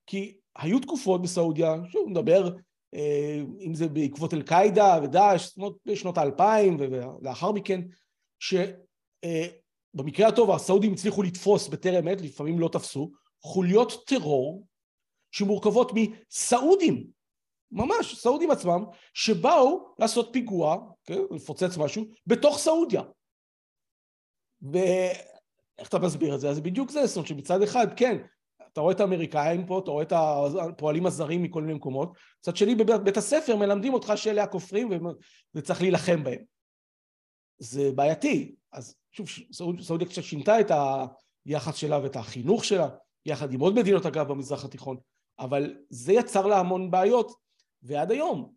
[0.07, 2.55] כי היו תקופות בסעודיה, שוב נדבר
[3.59, 7.81] אם זה בעקבות אל-קאעידה ודאעש, בשנות האלפיים ולאחר מכן,
[8.39, 13.11] שבמקרה הטוב הסעודים הצליחו לתפוס בטרם עת, לפעמים לא תפסו,
[13.43, 14.67] חוליות טרור
[15.31, 17.07] שמורכבות מסעודים,
[17.71, 23.01] ממש סעודים עצמם, שבאו לעשות פיגוע, כן, לפוצץ משהו, בתוך סעודיה.
[24.61, 26.49] ואיך אתה מסביר את זה?
[26.49, 28.17] אז בדיוק זה, זאת אומרת שמצד אחד, כן,
[28.73, 32.75] אתה רואה את האמריקאים פה, אתה רואה את הפועלים הזרים מכל מיני מקומות, מצד שני
[32.75, 34.89] בבית הספר מלמדים אותך שאלה הכופרים
[35.55, 36.41] וצריך להילחם בהם.
[37.59, 38.55] זה בעייתי.
[38.73, 39.27] אז שוב,
[39.81, 40.71] סעודיה קצת שינתה את
[41.45, 42.89] היחס שלה ואת החינוך שלה,
[43.25, 44.97] יחד עם עוד מדינות אגב במזרח התיכון,
[45.39, 47.31] אבל זה יצר לה המון בעיות,
[47.83, 48.53] ועד היום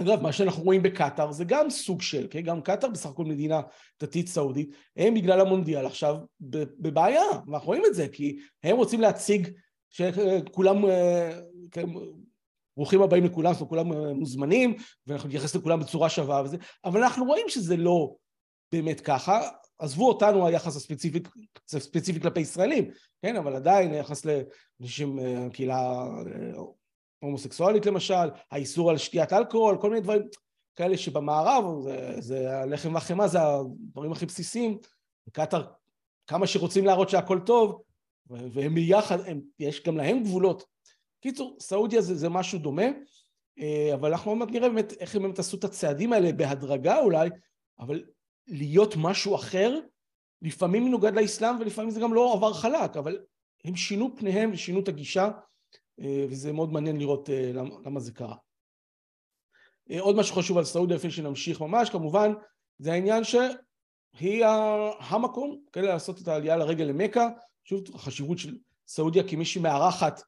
[0.00, 2.40] אגב, מה שאנחנו רואים בקטאר זה גם סוג של, כן?
[2.40, 3.60] גם קטאר בסך הכל מדינה
[4.02, 6.16] דתית סעודית, הם בגלל המונדיאל עכשיו
[6.78, 9.48] בבעיה, ואנחנו רואים את זה, כי הם רוצים להציג
[9.90, 11.86] שכולם, אה, כן,
[12.76, 17.02] ברוכים הבאים לכולם, זאת אומרת, כולם אה, מוזמנים, ואנחנו נתייחס לכולם בצורה שווה וזה, אבל
[17.02, 18.14] אנחנו רואים שזה לא
[18.72, 19.40] באמת ככה,
[19.78, 21.18] עזבו אותנו היחס הספציפי,
[21.74, 22.90] הספציפי כלפי ישראלים,
[23.22, 24.26] כן, אבל עדיין היחס
[24.80, 26.08] לאנשים, אה, קהילה
[27.18, 30.22] הומוסקסואלית למשל, האיסור על שתיית אלכוהול, כל מיני דברים,
[30.76, 34.78] כאלה שבמערב, זה, זה הלחם והחמאה, זה הדברים הכי בסיסיים.
[35.32, 35.64] קטאר,
[36.26, 37.82] כמה שרוצים להראות שהכל טוב,
[38.26, 40.64] והם ביחד, הם, יש גם להם גבולות.
[41.20, 42.86] קיצור, סעודיה זה, זה משהו דומה,
[43.58, 46.98] אה, אבל אנחנו עוד מעט נראה באמת איך הם באמת עשו את הצעדים האלה בהדרגה
[46.98, 47.30] אולי,
[47.80, 48.04] אבל
[48.48, 49.80] להיות משהו אחר,
[50.42, 53.18] לפעמים מנוגד לאסלאם ולפעמים זה גם לא עבר חלק, אבל
[53.64, 55.30] הם שינו פניהם ושינו את הגישה,
[55.98, 57.50] וזה מאוד מעניין לראות אה,
[57.84, 58.36] למה, זה קרה.
[60.00, 62.32] עוד משהו חשוב על סעודיה לפני שנמשיך ממש, כמובן,
[62.78, 64.44] זה העניין שהיא
[64.98, 67.28] המקום, כן, לעשות את העלייה לרגל למכה,
[67.64, 70.22] שוב, החשיבות של סעודיה כמי שמארחת,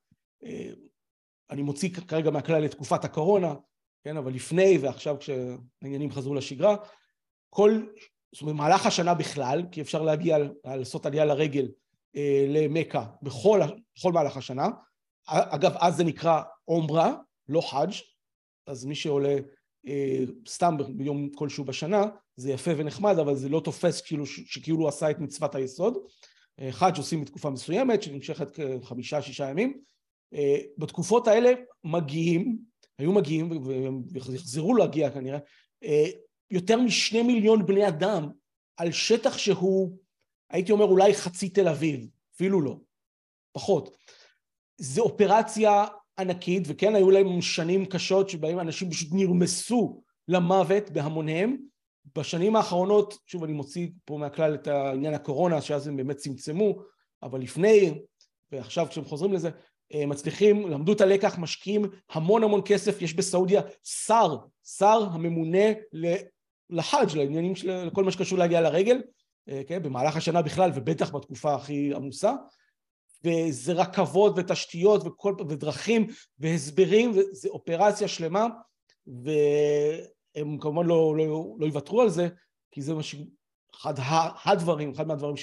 [1.51, 3.55] אני מוציא כרגע מהכלל את תקופת הקורונה,
[4.05, 6.77] כן, אבל לפני ועכשיו כשהעניינים חזרו לשגרה,
[7.51, 7.83] כל,
[8.33, 11.69] זאת אומרת, במהלך השנה בכלל, כי אפשר להגיע, לעשות עלייה לרגל
[12.17, 13.61] אה, למכה בכל,
[13.99, 14.69] בכל מהלך השנה,
[15.27, 17.15] אגב, אז זה נקרא עומרה,
[17.49, 17.93] לא חאג',
[18.67, 19.37] אז מי שעולה
[19.89, 22.05] אה, סתם ביום כלשהו בשנה,
[22.37, 25.99] זה יפה ונחמד, אבל זה לא תופס כאילו, שכאילו הוא עשה את מצוות היסוד.
[26.61, 29.81] אה, חאג' עושים בתקופה מסוימת, שנמשכת כחמישה-שישה ימים.
[30.35, 31.53] אה, בתקופות האלה
[31.85, 32.59] מגיעים,
[32.99, 33.51] היו מגיעים
[34.13, 35.39] ויחזרו להגיע כנראה,
[35.85, 36.07] אה,
[36.51, 38.29] יותר משני מיליון בני אדם
[38.77, 39.99] על שטח שהוא,
[40.51, 42.77] הייתי אומר אולי חצי תל אביב, אפילו לא,
[43.53, 43.97] פחות.
[44.81, 45.85] זו אופרציה
[46.19, 51.57] ענקית, וכן היו להם שנים קשות שבהם אנשים פשוט נרמסו למוות בהמוניהם.
[52.17, 56.83] בשנים האחרונות, שוב אני מוציא פה מהכלל את העניין הקורונה, שאז הם באמת צמצמו,
[57.23, 58.01] אבל לפני,
[58.53, 59.51] ועכשיו כשהם חוזרים לזה,
[59.95, 64.37] אה, מצליחים, למדו את הלקח, משקיעים המון המון כסף, יש בסעודיה שר,
[64.79, 65.73] שר הממונה
[66.71, 69.03] לחאג' לעניינים של כל מה שקשור להגיע לרגל,
[69.49, 72.33] אה, כן, במהלך השנה בכלל ובטח בתקופה הכי עמוסה,
[73.25, 76.07] וזה רכבות ותשתיות וכל, ודרכים
[76.39, 78.47] והסברים, וזה אופרציה שלמה,
[79.07, 82.29] והם כמובן לא, לא, לא יוותרו על זה,
[82.71, 83.15] כי זה מה ש...
[83.77, 83.95] אחד
[84.45, 85.37] הדברים, אחד מהדברים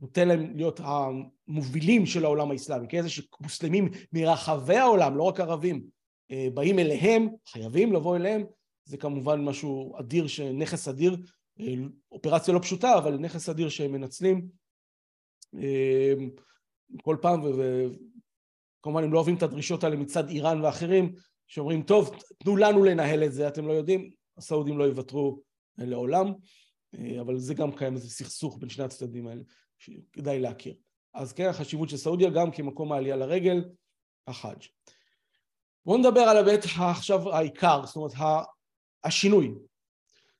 [0.00, 3.02] נותן להם להיות המובילים של העולם האסלאמי, כן?
[3.02, 5.86] זה שמוסלמים מרחבי העולם, לא רק ערבים,
[6.30, 8.44] אה, באים אליהם, חייבים לבוא אליהם,
[8.84, 11.16] זה כמובן משהו אדיר, נכס אדיר,
[11.60, 11.74] אה,
[12.12, 14.48] אופרציה לא פשוטה, אבל נכס אדיר שהם מנצלים
[15.54, 16.14] אה,
[17.02, 17.40] כל פעם,
[18.80, 21.14] וכמובן הם לא אוהבים את הדרישות האלה מצד איראן ואחרים,
[21.46, 25.40] שאומרים, טוב, תנו לנו לנהל את זה, אתם לא יודעים, הסעודים לא יוותרו
[25.78, 26.32] לעולם,
[27.20, 29.42] אבל זה גם קיים איזה סכסוך בין שני הצדדים האלה.
[29.82, 30.74] שכדאי להכיר.
[31.14, 33.64] אז כן, החשיבות של סעודיה גם כמקום העלייה לרגל,
[34.26, 34.62] החאג'.
[35.86, 38.12] בואו נדבר על הבית עכשיו העיקר, זאת אומרת
[39.04, 39.54] השינוי,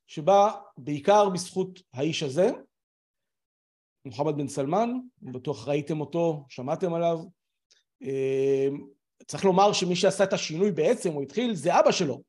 [0.07, 2.49] שבא בעיקר בזכות האיש הזה,
[4.05, 4.89] מוחמד בן סלמן,
[5.21, 7.19] בטוח ראיתם אותו, שמעתם עליו.
[8.01, 8.87] אמ,
[9.27, 12.21] צריך לומר שמי שעשה את השינוי בעצם, הוא התחיל, זה אבא שלו,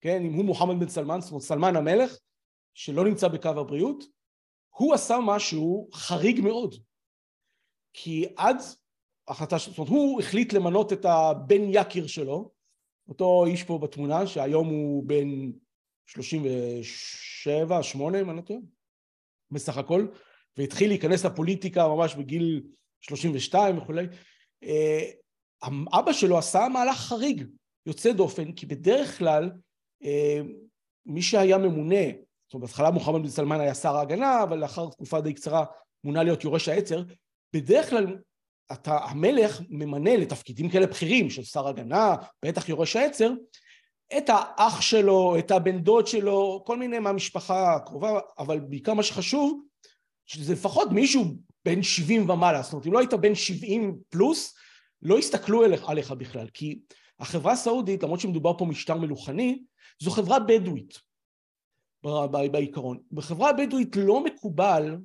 [0.00, 2.18] כן, אם הוא מוחמד בן סלמן, זאת אומרת סלמן המלך,
[2.74, 4.04] שלא נמצא בקו הבריאות,
[4.70, 6.74] הוא עשה משהו חריג מאוד.
[7.92, 8.56] כי עד
[9.28, 12.50] החלטה, זאת אומרת, הוא החליט למנות את הבן יקיר שלו,
[13.08, 15.28] אותו איש פה בתמונה, שהיום הוא בן
[16.06, 18.60] 37, 8, אם אני לא טועה,
[19.50, 20.06] בסך הכל,
[20.56, 22.62] והתחיל להיכנס לפוליטיקה ממש בגיל
[23.00, 24.06] 32 וכולי.
[24.64, 25.10] אה,
[25.92, 27.44] אבא שלו עשה מהלך חריג,
[27.86, 29.50] יוצא דופן, כי בדרך כלל
[30.04, 30.40] אה,
[31.06, 32.04] מי שהיה ממונה
[32.54, 35.64] זאת אומרת, בהתחלה מוחמד בן סלמן היה שר ההגנה, אבל לאחר תקופה די קצרה
[36.04, 37.02] מונה להיות יורש העצר.
[37.52, 38.18] בדרך כלל
[38.72, 43.32] אתה, המלך ממנה לתפקידים כאלה בכירים של שר הגנה, בטח יורש העצר,
[44.16, 49.60] את האח שלו, את הבן דוד שלו, כל מיני מהמשפחה הקרובה, אבל בעיקר מה שחשוב,
[50.26, 51.24] שזה לפחות מישהו
[51.64, 54.54] בן 70 ומעלה, זאת אומרת, אם לא היית בן 70 פלוס,
[55.02, 56.80] לא יסתכלו עליך, עליך בכלל, כי
[57.20, 59.62] החברה הסעודית, למרות שמדובר פה משטר מלוכני,
[60.02, 60.98] זו חברה בדואית.
[62.50, 62.98] בעיקרון.
[63.12, 64.96] בחברה הבדואית לא מקובל,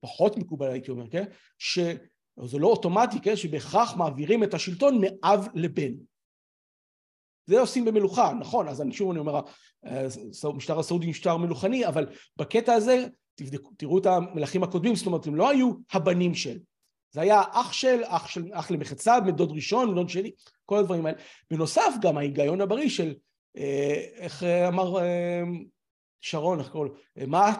[0.00, 1.24] פחות מקובל הייתי אומר, כן?
[1.58, 3.36] שזה לא אוטומטי, כן?
[3.36, 5.92] שבהכרח מעבירים את השלטון מאב לבן.
[7.46, 9.40] זה עושים במלוכה, נכון, אז אני שוב אני אומר,
[10.44, 15.34] המשטר הסעודי משטר מלוכני, אבל בקטע הזה, תבדקו, תראו את המלכים הקודמים, זאת אומרת, הם
[15.34, 16.58] לא היו הבנים של.
[17.10, 20.30] זה היה אח של, אח של, אח למחצה, מדוד ראשון, מדוד שני,
[20.66, 21.18] כל הדברים האלה.
[21.50, 23.14] בנוסף, גם ההיגיון הבריא של,
[23.56, 25.42] אה, איך אמר אה,
[26.20, 27.52] שרון, איך קוראים לו, מה,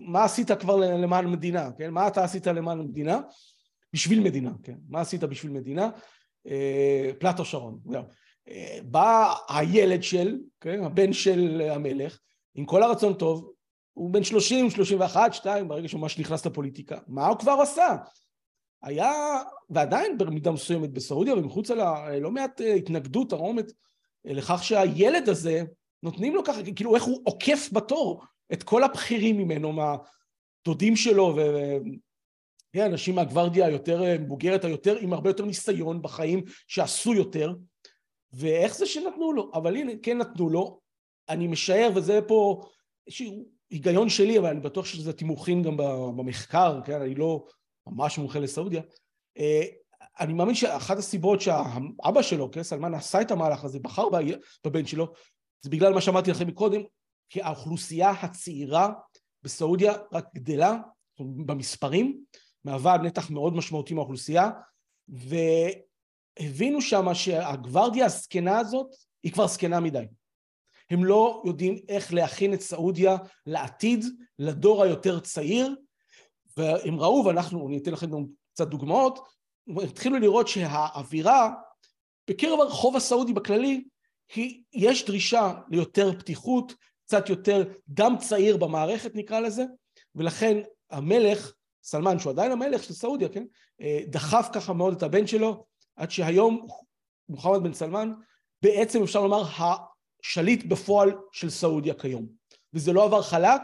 [0.00, 1.90] מה עשית כבר למען המדינה, כן?
[1.90, 3.20] מה אתה עשית למען המדינה?
[3.92, 4.76] בשביל מדינה, כן?
[4.88, 5.90] מה עשית בשביל מדינה?
[6.46, 8.02] אה, פלטו שרון, זהו.
[8.48, 10.84] אה, בא הילד של, כן?
[10.84, 12.18] הבן של המלך,
[12.54, 13.52] עם כל הרצון טוב,
[14.00, 16.98] הוא בן 30, 31, 2, ברגע שהוא ממש נכנס לפוליטיקה.
[17.08, 17.96] מה הוא כבר עשה?
[18.82, 19.12] היה,
[19.70, 23.72] ועדיין במידה מסוימת בסעודיה ומחוצה לה, לא מעט אה, התנגדות, תרעומת,
[24.24, 25.62] לכך שהילד הזה
[26.02, 31.40] נותנים לו ככה, כאילו איך הוא עוקף בתור את כל הבכירים ממנו, מהדודים שלו, ו...
[32.72, 37.54] כן, אנשים מהגוורדיה היותר מבוגרת, היותר, עם הרבה יותר ניסיון בחיים, שעשו יותר,
[38.32, 39.50] ואיך זה שנתנו לו?
[39.54, 40.80] אבל הנה, כן נתנו לו,
[41.28, 42.62] אני משער, וזה פה
[43.06, 45.76] איזשהו היגיון שלי, אבל אני בטוח שזה תימוכין גם
[46.16, 47.46] במחקר, כן, אני לא
[47.86, 48.82] ממש מומחה לסעודיה,
[49.38, 49.62] אה,
[50.20, 54.04] אני מאמין שאחת הסיבות שהאבא שלו, כן, סלמן עשה את המהלך הזה, בחר
[54.64, 55.12] בבן שלו,
[55.60, 56.80] זה בגלל מה שאמרתי לכם מקודם,
[57.28, 58.92] כי האוכלוסייה הצעירה
[59.42, 60.76] בסעודיה רק גדלה
[61.20, 62.24] במספרים,
[62.64, 64.50] מהווה נתח מאוד משמעותי מהאוכלוסייה,
[65.08, 68.86] והבינו שם שהגוורדיה הזקנה הזאת
[69.22, 70.04] היא כבר זקנה מדי.
[70.90, 74.04] הם לא יודעים איך להכין את סעודיה לעתיד,
[74.38, 75.76] לדור היותר צעיר,
[76.56, 78.24] והם ראו, ואנחנו, אני אתן לכם גם
[78.54, 79.18] קצת דוגמאות,
[79.82, 81.50] התחילו לראות שהאווירה
[82.30, 83.84] בקרב הרחוב הסעודי בכללי,
[84.34, 86.74] היא, יש דרישה ליותר פתיחות,
[87.06, 89.64] קצת יותר דם צעיר במערכת נקרא לזה,
[90.14, 90.58] ולכן
[90.90, 93.44] המלך, סלמן, שהוא עדיין המלך של סעודיה, כן,
[93.80, 96.66] אה, דחף ככה מאוד את הבן שלו, עד שהיום
[97.28, 98.12] מוחמד בן סלמן,
[98.62, 99.44] בעצם אפשר לומר
[100.24, 102.26] השליט בפועל של סעודיה כיום.
[102.74, 103.60] וזה לא עבר חלק,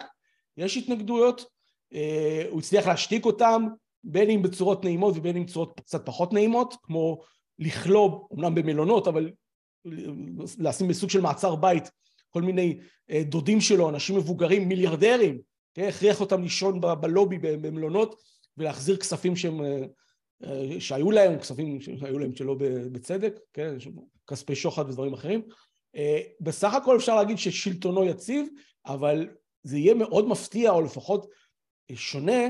[0.57, 1.45] יש התנגדויות,
[1.95, 3.66] אה, הוא הצליח להשתיק אותם,
[4.05, 7.23] בין אם בצורות נעימות ובין אם בצורות קצת פחות נעימות, כמו
[7.59, 9.31] לכלוא, אמנם במלונות, אבל
[10.59, 11.90] לשים בסוג של מעצר בית
[12.31, 12.79] כל מיני
[13.11, 15.38] אה, דודים שלו, אנשים מבוגרים, מיליארדרים,
[15.75, 15.88] כן?
[15.88, 18.21] הכריח אותם לישון בלובי במלונות
[18.57, 19.83] ולהחזיר כספים שהם, אה,
[20.45, 22.57] אה, שהיו להם, כספים שהיו להם שלא
[22.92, 23.75] בצדק, כן?
[24.27, 25.42] כספי שוחד ודברים אחרים.
[26.41, 28.47] בסך הכל אפשר להגיד ששלטונו יציב,
[28.87, 29.29] אבל
[29.63, 31.27] זה יהיה מאוד מפתיע, או לפחות
[31.95, 32.43] שונה,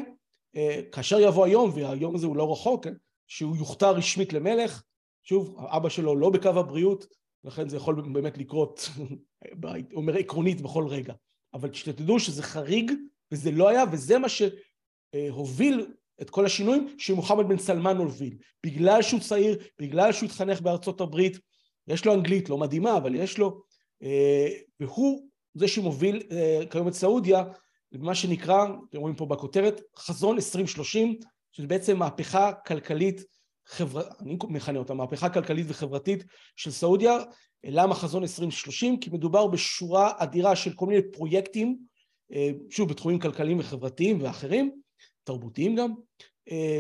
[0.93, 2.95] כאשר יבוא היום, והיום הזה הוא לא רחוק, כן?
[3.27, 4.83] שהוא יוכתר רשמית למלך,
[5.23, 7.07] שוב, אבא שלו לא בקו הבריאות,
[7.45, 8.91] לכן זה יכול באמת לקרות,
[9.97, 11.15] אומר עקרונית בכל רגע.
[11.55, 12.93] אבל שתדעו שזה חריג
[13.33, 15.87] וזה לא היה, וזה מה שהוביל
[16.23, 18.37] את כל השינויים שמוחמד בן סלמן הוביל.
[18.67, 21.39] בגלל שהוא צעיר, בגלל שהוא התחנך בארצות הברית,
[21.89, 23.63] יש לו אנגלית, לא מדהימה, אבל יש לו,
[24.03, 24.49] אה,
[24.81, 27.45] והוא זה שמוביל אה, כיום את סעודיה
[27.93, 31.19] למה שנקרא, אתם רואים פה בכותרת, חזון 2030,
[31.53, 33.25] שזה בעצם מהפכה כלכלית
[33.67, 34.03] חבר...
[34.21, 36.25] אני מכנה אותה מהפכה כלכלית וחברתית
[36.57, 37.19] של סעודיה.
[37.65, 39.01] למה חזון 2030?
[39.01, 41.79] כי מדובר בשורה אדירה של כל מיני פרויקטים,
[42.33, 44.81] אה, שוב, בתחומים כלכליים וחברתיים ואחרים,
[45.25, 45.95] תרבותיים גם,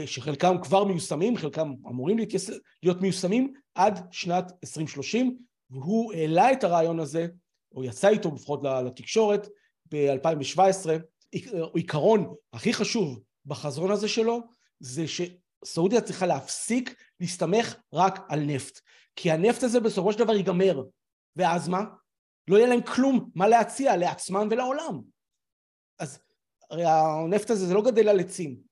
[0.07, 2.51] שחלקם כבר מיושמים, חלקם אמורים להתייס...
[2.83, 5.39] להיות מיושמים עד שנת 2030,
[5.71, 7.27] והוא העלה את הרעיון הזה,
[7.75, 9.49] או יצא איתו לפחות לתקשורת,
[9.93, 10.91] ב-2017.
[11.75, 14.41] עיקרון הכי חשוב בחזון הזה שלו,
[14.81, 15.21] זה ש...
[15.65, 18.81] סעודיה צריכה להפסיק להסתמך רק על נפט.
[19.17, 20.83] כי הנפט הזה בסופו של דבר ייגמר.
[21.37, 21.85] ואז מה?
[22.49, 25.01] לא יהיה להם כלום מה להציע לעצמם ולעולם.
[25.99, 26.19] אז
[26.71, 28.66] הרי הנפט הזה זה לא גדל על עצים.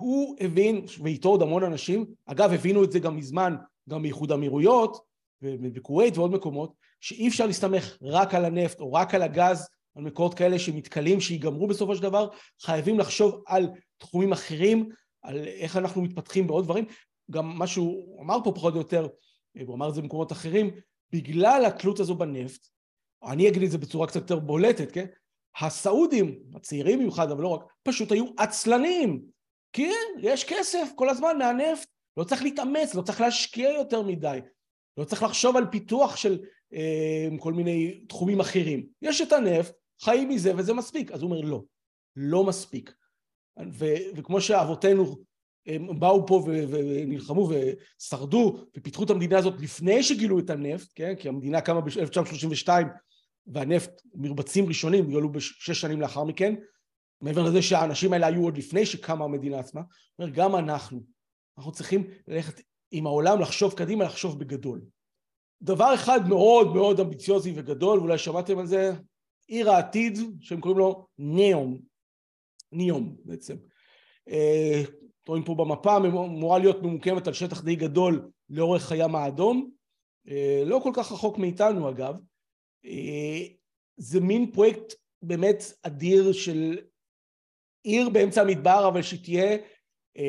[0.00, 3.56] הוא הבין, ואיתו עוד המון אנשים, אגב הבינו את זה גם מזמן,
[3.88, 5.00] גם באיחוד האמירויות
[5.42, 10.34] ובכווית ועוד מקומות, שאי אפשר להסתמך רק על הנפט או רק על הגז, על מקורות
[10.34, 12.28] כאלה שמתכלים, שיגמרו בסופו של דבר,
[12.60, 14.88] חייבים לחשוב על תחומים אחרים
[15.22, 16.84] על איך אנחנו מתפתחים בעוד דברים,
[17.30, 19.06] גם מה שהוא אמר פה פחות או יותר,
[19.66, 20.70] הוא אמר את זה במקומות אחרים,
[21.12, 22.66] בגלל התלות הזו בנפט,
[23.24, 25.06] אני אגיד את זה בצורה קצת יותר בולטת, כן?
[25.60, 29.22] הסעודים, הצעירים במיוחד, אבל לא רק, פשוט היו עצלנים.
[29.72, 34.38] כן, יש כסף כל הזמן מהנפט, לא צריך להתאמץ, לא צריך להשקיע יותר מדי,
[34.96, 36.38] לא צריך לחשוב על פיתוח של
[36.74, 38.86] אה, כל מיני תחומים אחרים.
[39.02, 41.12] יש את הנפט, חיים מזה וזה מספיק.
[41.12, 41.62] אז הוא אומר לא,
[42.16, 42.94] לא מספיק.
[43.72, 45.16] ו- וכמו שאבותינו
[45.66, 51.14] הם באו פה ונלחמו ושרדו ופיתחו את המדינה הזאת לפני שגילו את הנפט, כן?
[51.14, 52.68] כי המדינה קמה ב-1932
[53.46, 56.54] והנפט, מרבצים ראשונים, יעלו בשש שנים לאחר מכן,
[57.20, 59.80] מעבר לזה שהאנשים האלה היו עוד לפני שקמה המדינה עצמה,
[60.18, 61.02] אומר גם אנחנו,
[61.58, 64.80] אנחנו צריכים ללכת עם העולם, לחשוב קדימה, לחשוב בגדול.
[65.62, 68.92] דבר אחד מאוד מאוד אמביציוזי וגדול, ואולי שמעתם על זה,
[69.46, 71.78] עיר העתיד, שהם קוראים לו ניאום,
[72.72, 73.56] ניום בעצם.
[74.28, 74.82] אה,
[75.28, 79.70] רואים פה במפה, אמורה להיות ממוקמת על שטח די גדול לאורך הים האדום,
[80.28, 82.14] אה, לא כל כך רחוק מאיתנו אגב.
[82.84, 83.46] אה,
[83.96, 86.78] זה מין פרויקט באמת אדיר של
[87.82, 89.56] עיר באמצע המדבר, אבל שתהיה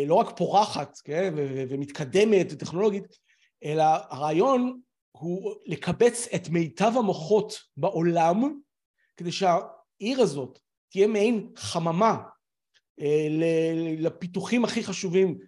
[0.06, 1.34] לא רק פורחת כן,
[1.70, 3.18] ומתקדמת וטכנולוגית,
[3.64, 8.60] אלא הרעיון הוא לקבץ את מיטב המוחות בעולם,
[9.18, 10.60] כדי שהעיר הזאת
[10.92, 12.18] תהיה מעין חממה
[13.02, 13.28] אה,
[13.98, 15.40] לפיתוחים הכי חשובים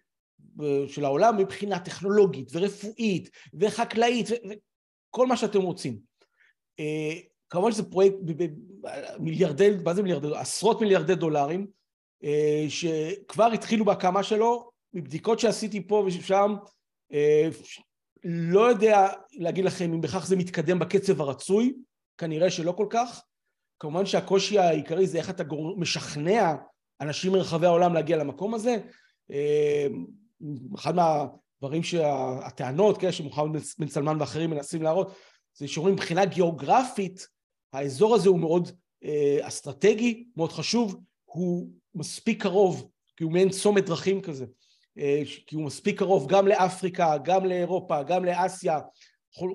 [0.61, 5.99] אה, של העולם מבחינה טכנולוגית ורפואית וחקלאית וכל מה שאתם רוצים.
[6.79, 7.13] אה,
[7.49, 8.15] כמובן שזה פרויקט
[9.19, 10.27] במיליארדי, מה זה מיליארדי?
[10.35, 11.67] עשרות מיליארדי דולרים, אה,
[12.69, 16.55] שכבר התחילו בהקמה שלו, מבדיקות שעשיתי פה ושם,
[17.13, 17.49] אה,
[18.23, 21.73] לא יודע להגיד לכם אם בכך זה מתקדם בקצב הרצוי,
[22.17, 23.23] כנראה שלא כל כך.
[23.79, 25.43] כמובן שהקושי העיקרי זה איך אתה
[25.77, 26.55] משכנע
[27.01, 28.77] אנשים מרחבי העולם להגיע למקום הזה.
[29.31, 29.87] אה,
[30.75, 35.15] אחד מהדברים שהטענות, כן, שמוחמד בן סלמן ואחרים מנסים להראות,
[35.53, 37.27] זה שאומרים מבחינה גיאוגרפית,
[37.73, 38.71] האזור הזה הוא מאוד
[39.03, 44.45] אה, אסטרטגי, מאוד חשוב, הוא מספיק קרוב, כי הוא מעין צומת דרכים כזה,
[44.97, 48.79] אה, כי הוא מספיק קרוב גם לאפריקה, גם לאירופה, גם לאסיה,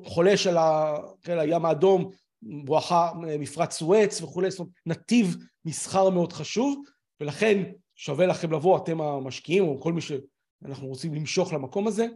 [0.04, 2.10] חולש על ה, כן, הים האדום,
[2.42, 6.82] בואכה מפרץ סואץ וכולי, זאת אומרת נתיב מסחר מאוד חשוב,
[7.20, 12.06] ולכן שווה לכם לבוא, אתם המשקיעים או כל מי שאנחנו רוצים למשוך למקום הזה.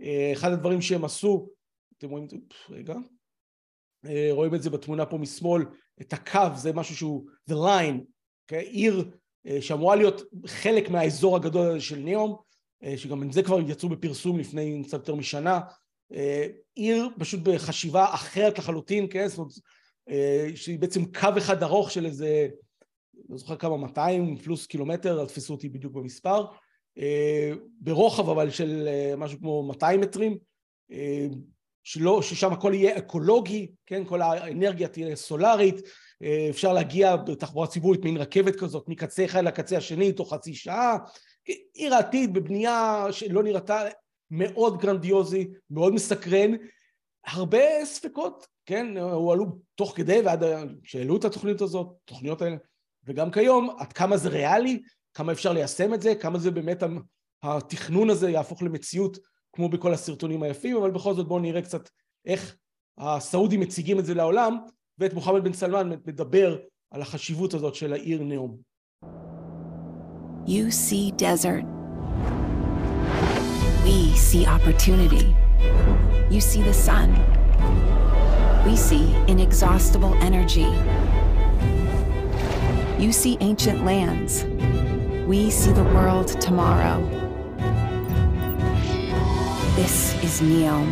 [0.00, 1.48] אה, אחד הדברים שהם עשו,
[1.98, 2.26] אתם רואים,
[2.70, 2.94] רגע,
[4.06, 5.64] אה, רואים את זה בתמונה פה משמאל,
[6.00, 8.04] את הקו, זה משהו שהוא the line, okay?
[8.42, 8.66] אוקיי?
[8.66, 9.04] עיר אה,
[9.60, 12.36] שאמורה להיות חלק מהאזור הגדול הזה של ניאום,
[12.96, 15.60] שגם את זה כבר יצאו בפרסום לפני קצת יותר משנה,
[16.74, 19.28] עיר פשוט בחשיבה אחרת לחלוטין, כן?
[19.28, 19.52] זאת אומרת,
[20.56, 22.48] שהיא בעצם קו אחד ארוך של איזה
[23.28, 26.44] לא זוכר כמה, 200 פלוס קילומטר, אל תפסו אותי בדיוק במספר,
[26.98, 30.38] אה, ברוחב אבל של אה, משהו כמו 200 מטרים,
[30.92, 31.26] אה,
[31.84, 35.80] שלא, ששם הכל יהיה אקולוגי, כן, כל האנרגיה תהיה סולארית,
[36.50, 40.96] אפשר להגיע בתחבורה ציבורית, מין רכבת כזאת, מקצה אחד לקצה השני תוך חצי שעה,
[41.74, 43.82] עיר העתיד בבנייה שלא נראתה
[44.30, 46.50] מאוד גרנדיוזי, מאוד מסקרן,
[47.26, 50.44] הרבה ספקות, כן, הועלו תוך כדי ועד
[50.82, 52.56] שהעלו את התוכנית הזאת, תוכניות האלה,
[53.04, 54.82] וגם כיום, עד כמה זה ריאלי,
[55.14, 56.82] כמה אפשר ליישם את זה, כמה זה באמת
[57.42, 59.18] התכנון הזה יהפוך למציאות
[59.52, 61.88] כמו בכל הסרטונים היפים, אבל בכל זאת בואו נראה קצת
[62.24, 62.56] איך
[62.98, 64.58] הסעודים מציגים את זה לעולם,
[64.99, 66.57] ואת מוחמד בן סלמן מדבר
[66.91, 68.57] על החשיבות הזאת של העיר נאום.
[70.45, 71.65] You see desert.
[73.85, 75.35] We see opportunity.
[76.31, 77.09] You see the sun.
[78.65, 80.69] We see inexhaustible energy.
[83.03, 84.45] You see ancient lands.
[85.27, 86.99] We see the world tomorrow.
[89.75, 90.87] This is Neom.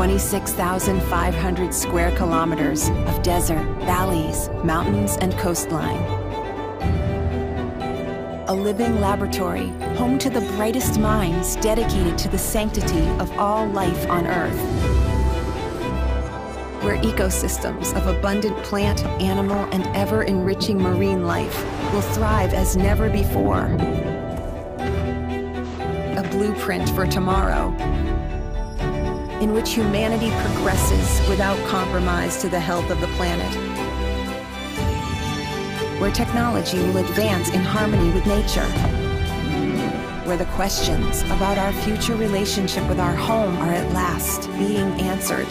[0.00, 6.02] 26,500 square kilometers of desert, valleys, mountains, and coastline.
[8.48, 9.66] A living laboratory,
[9.98, 14.58] home to the brightest minds dedicated to the sanctity of all life on Earth
[16.82, 23.10] where ecosystems of abundant plant, animal, and ever enriching marine life will thrive as never
[23.10, 23.66] before.
[26.16, 27.76] A blueprint for tomorrow,
[29.43, 33.53] in which humanity progresses without compromise to the health of the planet.
[35.99, 38.69] Where technology will advance in harmony with nature.
[40.27, 45.47] Where the questions about our future relationship with our home are at last being answered.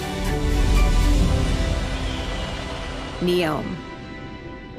[3.22, 3.66] NEOM,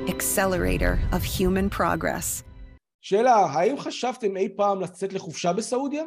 [0.07, 2.43] Accelerator of Human Progress.
[3.01, 6.03] שאלה, האם חשבתם אי פעם לצאת לחופשה בסעודיה?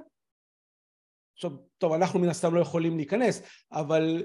[1.35, 1.51] עכשיו,
[1.84, 3.42] טוב, אנחנו מן הסתם לא יכולים להיכנס,
[3.72, 4.24] אבל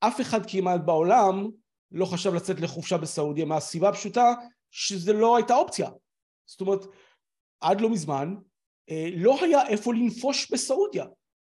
[0.00, 1.48] אף אחד כמעט בעולם
[1.92, 4.34] לא חשב לצאת לחופשה בסעודיה מהסיבה הפשוטה
[4.70, 5.90] שזה לא הייתה אופציה.
[6.46, 6.80] זאת אומרת,
[7.60, 8.34] עד לא מזמן
[8.90, 11.04] אה, לא היה איפה לנפוש בסעודיה.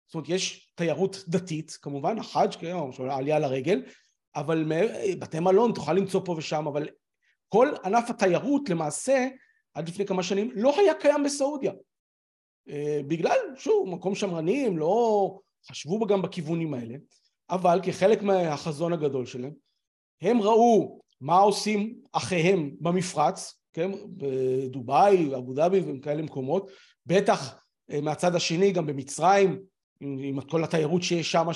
[0.07, 2.75] זאת אומרת, יש תיירות דתית, כמובן, החאג', כן,
[3.09, 3.81] העלייה לרגל,
[4.35, 4.71] אבל
[5.19, 6.89] בתי מלון תוכל למצוא פה ושם, אבל
[7.49, 9.27] כל ענף התיירות למעשה
[9.73, 11.71] עד לפני כמה שנים לא היה קיים בסעודיה.
[12.69, 16.95] אה, בגלל, שוב, מקום שמרני, הם לא חשבו גם בכיוונים האלה,
[17.49, 19.53] אבל כחלק מהחזון הגדול שלהם,
[20.21, 26.71] הם ראו מה עושים אחיהם במפרץ, כן, בדובאי, אבו דאבי וכאלה מקומות,
[27.05, 27.59] בטח
[27.91, 29.63] אה, מהצד השני גם במצרים,
[30.01, 31.47] עם כל התיירות שיש שם,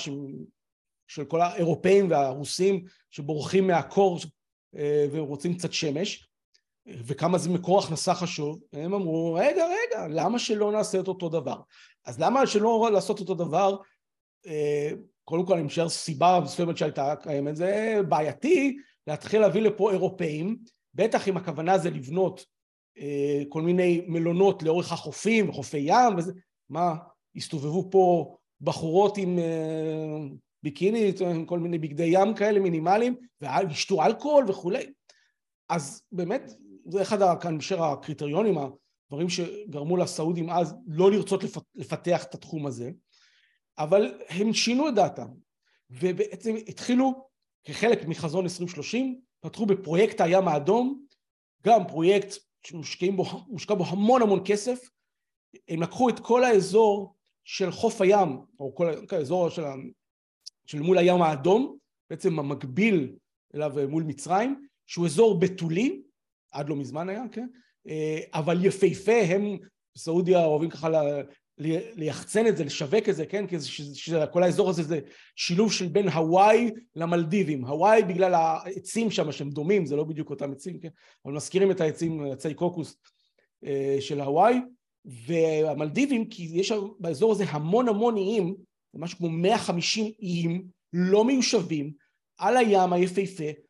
[1.08, 4.18] של כל האירופאים והרוסים שבורחים מהקור
[4.76, 6.27] אה, ורוצים קצת שמש,
[6.96, 11.60] וכמה זה מקור הכנסה חשוב, הם אמרו, רגע, רגע, למה שלא נעשה את אותו דבר?
[12.04, 13.76] אז למה שלא לעשות אותו דבר?
[14.46, 14.90] אה,
[15.24, 18.76] קודם כל אני משער סיבה מסוימת שהייתה קיימת, זה בעייתי
[19.06, 20.58] להתחיל להביא לפה אירופאים,
[20.94, 22.46] בטח אם הכוונה זה לבנות
[22.98, 26.32] אה, כל מיני מלונות לאורך החופים, חופי ים וזה,
[26.70, 26.94] מה,
[27.36, 29.38] הסתובבו פה בחורות עם
[30.62, 34.92] ביקיני, עם כל מיני בגדי ים כאלה מינימליים, וישתו אלכוהול וכולי.
[35.68, 36.52] אז באמת,
[36.88, 37.18] זה אחד,
[37.58, 42.90] חושב, הקריטריונים, הדברים שגרמו לסעודים אז לא לרצות לפתח את התחום הזה,
[43.78, 45.28] אבל הם שינו את דעתם.
[45.90, 47.28] ובעצם התחילו
[47.64, 51.04] כחלק מחזון 2030, פתחו בפרויקט הים האדום,
[51.66, 52.34] גם פרויקט
[52.66, 54.88] שמושקע בו המון המון כסף,
[55.68, 57.14] הם לקחו את כל האזור
[57.44, 59.62] של חוף הים, או כל, כל האזור של,
[60.66, 61.76] של מול הים האדום,
[62.10, 63.16] בעצם המקביל
[63.54, 66.02] אליו מול מצרים, שהוא אזור בתולי,
[66.52, 67.46] עד לא מזמן היה, כן?
[67.88, 69.56] אה, אבל יפהפה, הם
[69.94, 70.88] בסעודיה אוהבים ככה
[71.96, 73.46] ליחצן את זה, לשווק את זה, כן?
[73.46, 73.56] כי
[74.32, 75.00] כל האזור הזה זה
[75.36, 77.64] שילוב של בין הוואי למלדיבים.
[77.64, 80.88] הוואי בגלל העצים שם שהם דומים, זה לא בדיוק אותם עצים, כן?
[81.24, 82.96] אבל מזכירים את העצים, עצי קוקוס
[83.64, 84.60] אה, של הוואי,
[85.04, 88.54] והמלדיבים, כי יש באזור הזה המון המון איים,
[88.94, 91.92] משהו כמו 150 איים לא מיושבים,
[92.38, 93.67] על הים היפהפה.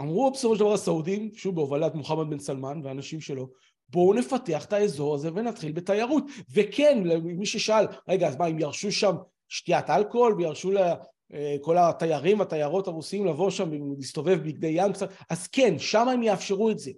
[0.00, 3.48] אמרו בסופו של דבר הסעודים, שוב בהובלת מוחמד בן סלמן והאנשים שלו,
[3.88, 6.24] בואו נפתח את האזור הזה ונתחיל בתיירות.
[6.50, 9.14] וכן, למי ששאל, רגע, אז מה, אם ירשו שם
[9.48, 15.46] שתיית אלכוהול וירשו לכל אה, התיירים והתיירות הרוסים לבוא שם ולהסתובב בגדי ים קצת, אז
[15.46, 16.90] כן, שם הם יאפשרו את זה.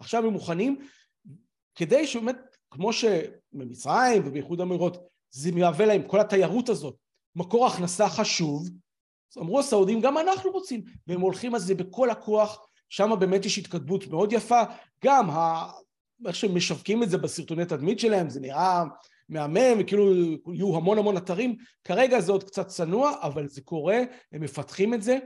[0.00, 0.78] עכשיו הם מוכנים,
[1.74, 2.36] כדי שבאמת,
[2.70, 6.96] כמו שבמצרים ובאיחוד האמירות, זה מהווה להם, כל התיירות הזאת,
[7.36, 8.68] מקור הכנסה חשוב,
[9.32, 13.58] אז אמרו הסעודים, גם אנחנו רוצים, והם הולכים על זה בכל הכוח, שם באמת יש
[13.58, 14.62] התקדמות מאוד יפה,
[15.04, 15.30] גם
[16.26, 18.84] איך שהם משווקים את זה בסרטוני תדמית שלהם, זה נראה
[19.28, 20.12] מהמם, וכאילו
[20.54, 23.98] יהיו המון המון אתרים, כרגע זה עוד קצת צנוע, אבל זה קורה,
[24.32, 25.18] הם מפתחים את זה,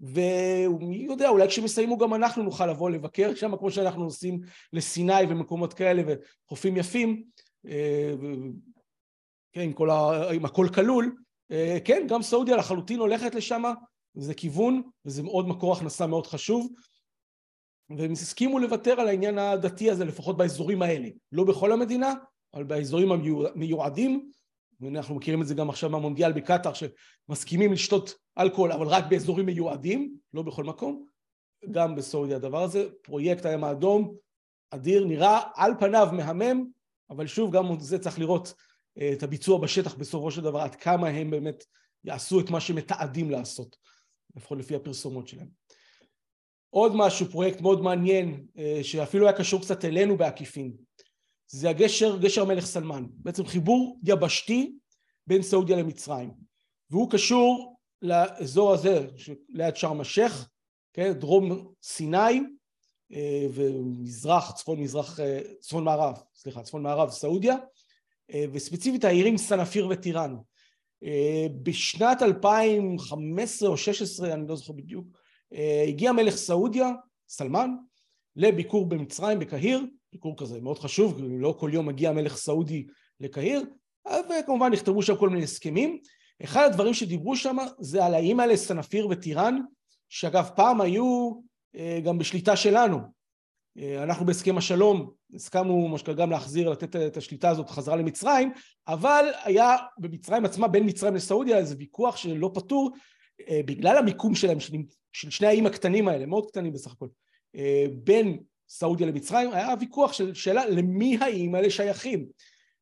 [0.00, 4.40] ומי יודע, אולי כשמסיימו גם אנחנו נוכל לבוא לבקר שם, כמו שאנחנו עושים
[4.72, 7.22] לסיני ומקומות כאלה, וחופים יפים,
[7.66, 8.14] אה,
[9.52, 10.30] כן, עם, ה...
[10.30, 11.16] עם הכל כלול,
[11.84, 13.62] כן, גם סעודיה לחלוטין הולכת לשם,
[14.16, 16.72] וזה כיוון, וזה עוד מקור הכנסה מאוד חשוב,
[17.98, 21.08] והם הסכימו לוותר על העניין הדתי הזה, לפחות באזורים האלה.
[21.32, 22.14] לא בכל המדינה,
[22.54, 24.30] אבל באזורים המיועדים,
[24.80, 30.16] ואנחנו מכירים את זה גם עכשיו מהמונדיאל בקטאר, שמסכימים לשתות אלכוהול, אבל רק באזורים מיועדים,
[30.34, 31.06] לא בכל מקום.
[31.70, 32.88] גם בסעודיה הדבר הזה.
[33.02, 34.14] פרויקט הים האדום,
[34.70, 36.64] אדיר, נראה על פניו מהמם,
[37.10, 38.54] אבל שוב, גם זה צריך לראות אה,
[39.12, 41.64] את הביצוע בשטח בסופו של דבר, עד כמה הם באמת
[42.04, 43.76] יעשו את מה שמתעדים לעשות,
[44.36, 45.48] לפחות לפי הפרסומות שלהם.
[46.70, 50.72] עוד משהו, פרויקט מאוד מעניין, אה, שאפילו היה קשור קצת אלינו בעקיפין,
[51.46, 54.72] זה הגשר, גשר המלך סלמן, בעצם חיבור יבשתי
[55.26, 56.30] בין סעודיה למצרים,
[56.90, 59.06] והוא קשור לאזור הזה
[59.48, 60.48] ליד שארם א-שייח,
[60.92, 62.40] כן, דרום סיני
[63.12, 67.56] אה, ומזרח, צפון מזרח, אה, צפון מערב, סליחה, צפון מערב סעודיה,
[68.52, 70.36] וספציפית העירים סנפיר וטיראן.
[71.62, 75.06] בשנת 2015 או 16, אני לא זוכר בדיוק,
[75.54, 76.90] אה, הגיע מלך סעודיה,
[77.28, 77.70] סלמן,
[78.36, 79.80] לביקור במצרים, בקהיר,
[80.12, 82.86] ביקור כזה מאוד חשוב, לא כל יום מגיע מלך סעודי
[83.20, 83.62] לקהיר,
[84.08, 85.98] וכמובן נכתבו שם כל מיני הסכמים.
[86.44, 89.58] אחד הדברים שדיברו שם זה על האיים האלה, סנפיר וטיראן,
[90.08, 91.32] שאגב פעם היו
[91.76, 92.98] אה, גם בשליטה שלנו.
[93.78, 98.52] אה, אנחנו בהסכם השלום הסכמנו מה שקרה גם להחזיר, לתת את השליטה הזאת חזרה למצרים,
[98.88, 102.90] אבל היה במצרים עצמה, בין מצרים לסעודיה, איזה ויכוח שלא פתור,
[103.50, 104.58] בגלל המיקום שלהם,
[105.12, 107.06] של שני האיים הקטנים האלה, מאוד קטנים בסך הכל,
[107.56, 112.26] אה, בין סעודיה למצרים, היה ויכוח של שאלה למי האיים האלה שייכים.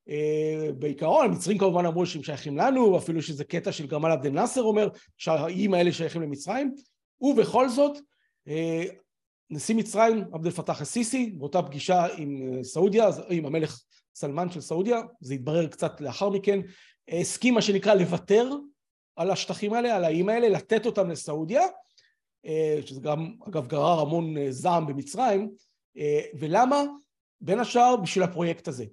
[0.08, 4.62] אה, בעיקרון המצרים כמובן אמרו שהם שייכים לנו, אפילו שזה קטע של גמל עבד אל-נאסר
[4.62, 6.74] אומר שהאיים האלה שייכים למצרים,
[7.20, 7.98] ובכל זאת
[8.48, 8.84] אה,
[9.50, 13.80] נשיא מצרים עבד אל פתח א-סיסי באותה פגישה עם סעודיה, עם המלך
[14.14, 16.60] סלמן של סעודיה, זה התברר קצת לאחר מכן,
[17.08, 18.50] הסכים מה שנקרא לוותר
[19.16, 21.62] על השטחים האלה, על האיים האלה, לתת אותם לסעודיה,
[22.46, 25.50] אה, שזה גם אגב גרר המון אה, זעם במצרים,
[25.98, 26.82] אה, ולמה?
[27.40, 28.84] בין השאר בשביל הפרויקט הזה.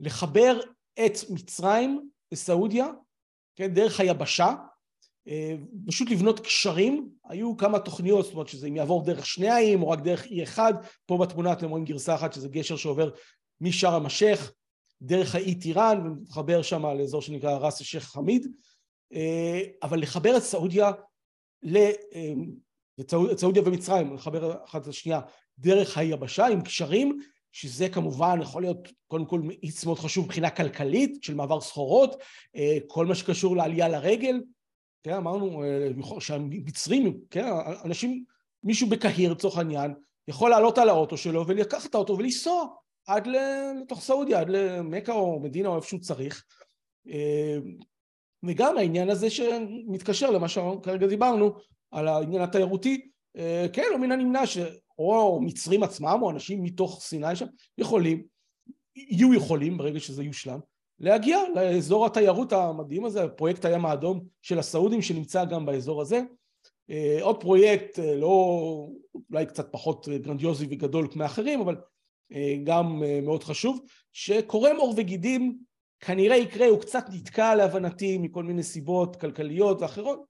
[0.00, 0.60] לחבר
[1.06, 2.86] את מצרים לסעודיה,
[3.56, 4.54] כן, דרך היבשה,
[5.86, 9.90] פשוט לבנות קשרים, היו כמה תוכניות, זאת אומרת שזה אם יעבור דרך שני האיים או
[9.90, 10.74] רק דרך אי אחד,
[11.06, 13.10] פה בתמונה אתם רואים גרסה אחת שזה גשר שעובר
[13.60, 14.52] משארם א-שייח
[15.02, 18.46] דרך האי טיראן ומתחבר שם לאזור שנקרא ראס א-שייח חמיד,
[19.82, 20.90] אבל לחבר את סעודיה
[23.36, 25.20] סעודיה ומצרים, לחבר אחת את השנייה
[25.58, 27.18] דרך היבשה עם קשרים,
[27.52, 32.16] שזה כמובן יכול להיות קודם כל מאיץ מאוד חשוב מבחינה כלכלית של מעבר סחורות,
[32.56, 34.40] אה, כל מה שקשור לעלייה לרגל,
[35.04, 37.46] כן, אמרנו אה, שהמצרים, כן,
[37.84, 38.24] אנשים,
[38.62, 39.94] מישהו בקהיר לצורך העניין,
[40.28, 42.66] יכול לעלות על האוטו שלו ולקח את האוטו ולנסוע
[43.06, 46.44] עד לתוך סעודיה, עד למכה או מדינה או איפה שהוא צריך.
[47.08, 47.58] אה,
[48.42, 51.52] וגם העניין הזה שמתקשר למה שכרגע דיברנו,
[51.90, 57.36] על העניין התיירותי, אה, כן, לא מן הנמנע שאו מצרים עצמם או אנשים מתוך סיני
[57.36, 57.46] שם
[57.78, 58.24] יכולים,
[58.96, 60.58] יהיו יכולים ברגע שזה יושלם,
[60.98, 66.20] להגיע לאזור התיירות המדהים הזה, פרויקט הים האדום של הסעודים שנמצא גם באזור הזה.
[66.90, 68.88] אה, עוד פרויקט אה, לא,
[69.30, 71.76] אולי קצת פחות גרנדיוזי וגדול מאחרים, אבל
[72.32, 73.80] אה, גם מאוד חשוב,
[74.12, 75.58] שקורם עור וגידים
[76.00, 80.24] כנראה יקרה, הוא קצת נתקע להבנתי מכל מיני סיבות כלכליות ואחרות,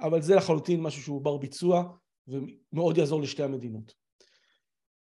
[0.00, 1.84] אבל זה לחלוטין משהו שהוא בר ביצוע
[2.28, 3.94] ומאוד יעזור לשתי המדינות.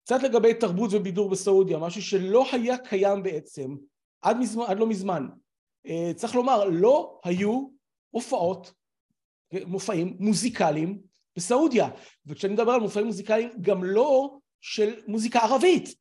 [0.04, 3.76] קצת לגבי תרבות ובידור בסעודיה, משהו שלא היה קיים בעצם
[4.22, 5.26] עד, מזמן, עד לא מזמן.
[5.86, 7.68] אה, צריך לומר, לא היו
[8.10, 8.72] הופעות,
[9.66, 11.00] מופעים מוזיקליים
[11.36, 11.88] בסעודיה.
[12.26, 15.94] וכשאני מדבר על מופעים מוזיקליים, גם לא של מוזיקה ערבית.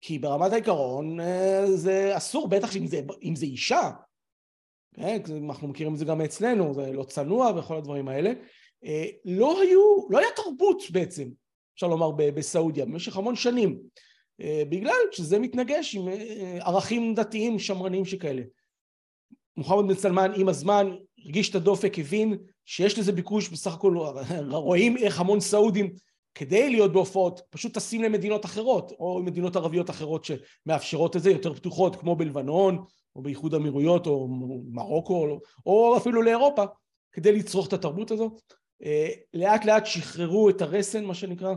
[0.00, 3.90] כי ברמת העיקרון אה, זה אסור, בטח אם זה, אם זה אישה.
[5.46, 8.32] אנחנו מכירים את זה גם אצלנו, זה לא צנוע וכל הדברים האלה.
[8.84, 11.28] אה, לא היו, לא היה תרבות בעצם,
[11.74, 13.80] אפשר לומר, בסעודיה, במשך המון שנים.
[14.40, 18.42] אה, בגלל שזה מתנגש עם אה, ערכים דתיים שמרניים שכאלה.
[19.56, 20.90] מוחמד בן סלמן עם הזמן
[21.24, 23.94] הרגיש את הדופק, הבין שיש לזה ביקוש, בסך הכל
[24.50, 25.92] רואים איך המון סעודים
[26.34, 31.54] כדי להיות בהופעות פשוט טסים למדינות אחרות או מדינות ערביות אחרות שמאפשרות את זה יותר
[31.54, 32.84] פתוחות כמו בלבנון
[33.16, 34.28] או באיחוד אמירויות או
[34.72, 36.64] מרוקו או, או אפילו לאירופה
[37.12, 38.30] כדי לצרוך את התרבות הזו
[38.84, 41.54] אה, לאט לאט שחררו את הרסן מה שנקרא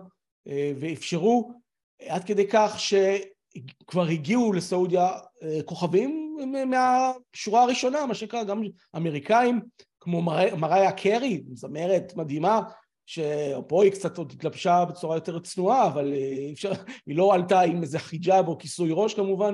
[0.80, 1.63] ואפשרו
[2.08, 5.10] עד כדי כך שכבר הגיעו לסעודיה
[5.44, 6.38] אה, כוכבים
[6.68, 8.62] מהשורה הראשונה, מה שנקרא, גם
[8.96, 9.62] אמריקאים,
[10.00, 10.22] כמו
[10.58, 12.62] מריה קרי, זמרת מדהימה,
[13.06, 16.72] שפה היא קצת עוד התלבשה בצורה יותר צנועה, אבל אה, אפשר,
[17.08, 19.54] היא לא עלתה עם איזה חיג'אב או כיסוי ראש כמובן.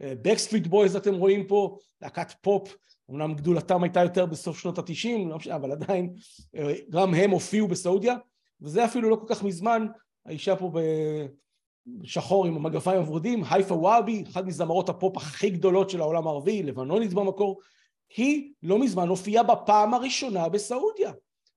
[0.00, 2.76] Backstreet אה, Boys אתם רואים פה, להקת פופ,
[3.10, 6.14] אמנם גדולתם הייתה יותר בסוף שנות התשעים, לא אבל עדיין
[6.90, 8.16] גם הם הופיעו בסעודיה,
[8.60, 9.86] וזה אפילו לא כל כך מזמן,
[10.26, 10.72] האישה פה
[12.04, 17.12] שחור עם המגפיים הוורודים, הייפה וואבי, אחת מזמרות הפופ הכי גדולות של העולם הערבי, לבנונית
[17.12, 17.60] במקור,
[18.16, 21.12] היא לא מזמן הופיעה בפעם הראשונה בסעודיה.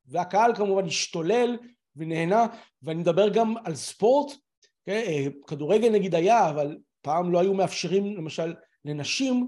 [0.06, 1.58] והקהל כמובן השתולל
[1.96, 2.46] ונהנה,
[2.84, 4.34] ואני מדבר גם על ספורט,
[4.86, 5.02] כן?
[5.06, 8.54] אה, כדורגל נגיד היה, אבל פעם לא היו מאפשרים למשל
[8.86, 9.48] לנשים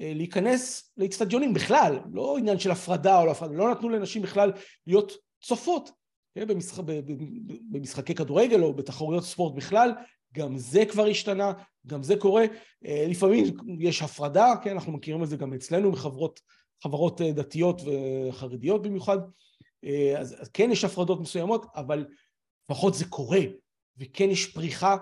[0.00, 4.52] אה, להיכנס לאצטדיונים בכלל, לא עניין של הפרדה או לא הפרדה, לא נתנו לנשים בכלל
[4.86, 5.12] להיות
[5.42, 5.90] צופות
[6.36, 6.46] כן?
[6.46, 6.84] במשחק,
[7.70, 9.92] במשחקי כדורגל או בתחרויות ספורט בכלל,
[10.36, 11.52] גם זה כבר השתנה,
[11.86, 12.44] גם זה קורה.
[12.86, 13.44] אה, לפעמים
[13.80, 16.40] יש הפרדה, כן, אנחנו מכירים את זה גם אצלנו מחברות
[16.82, 19.18] חברות אה, דתיות וחרדיות במיוחד,
[19.84, 22.06] אה, אז כן יש הפרדות מסוימות, אבל
[22.70, 23.40] לפחות זה קורה,
[23.98, 24.96] וכן יש פריחה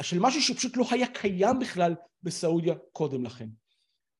[0.00, 3.48] של משהו שפשוט לא היה קיים בכלל בסעודיה קודם לכן.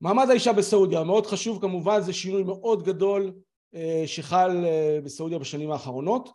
[0.00, 3.32] מעמד האישה בסעודיה, מאוד חשוב כמובן, זה שינוי מאוד גדול
[4.06, 4.64] שחל
[5.04, 6.28] בסעודיה בשנים האחרונות.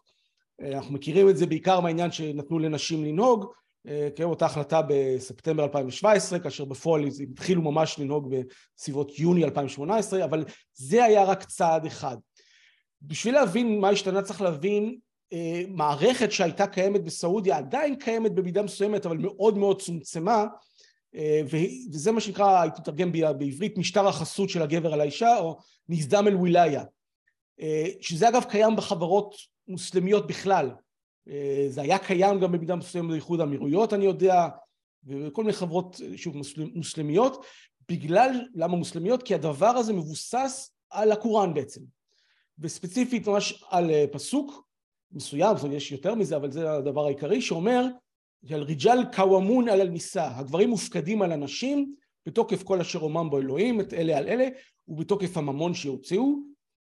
[0.62, 3.45] אנחנו מכירים את זה בעיקר מהעניין שנתנו לנשים לנהוג,
[3.88, 8.36] אה, כן, אותה החלטה בספטמבר 2017, כאשר בפועל התחילו ממש לנהוג
[8.78, 12.18] בסביבות יוני 2018, אבל זה היה רק צעד אחד.
[13.02, 14.98] בשביל להבין מה השתנה צריך להבין
[15.34, 20.46] אה, מערכת שהייתה קיימת בסעודיה, עדיין קיימת במידה מסוימת, אבל מאוד מאוד צומצמה,
[21.16, 25.58] אה, וזה מה שנקרא, הייתי מתרגם בעברית, משטר החסות של הגבר על האישה, או
[25.90, 26.84] נזדם אל ווילאיה,
[28.02, 29.36] שזה אגב קיים בחברות
[29.68, 30.70] מוסלמיות בכלל,
[31.67, 34.47] זה היה קיים גם במידה מסוימת באיחוד האמירויות אני יודע
[35.05, 36.36] וכל מיני חברות שוב
[36.76, 37.45] מוסלמיות
[37.89, 39.24] בגלל למה מוסלמיות?
[39.24, 41.82] כי הדבר הזה מבוסס על הקוראן בעצם.
[42.59, 44.67] וספציפית ממש על אה, פסוק
[45.11, 47.86] מסוים, זאת אומרת יש יותר מזה אבל זה הדבר העיקרי שאומר
[48.49, 51.95] על ריג'ל קוואמון על הניסה הגברים מופקדים על הנשים
[52.26, 54.47] בתוקף כל אשר אומם בו אלוהים את אלה על אלה
[54.88, 56.36] ובתוקף הממון שיוציאו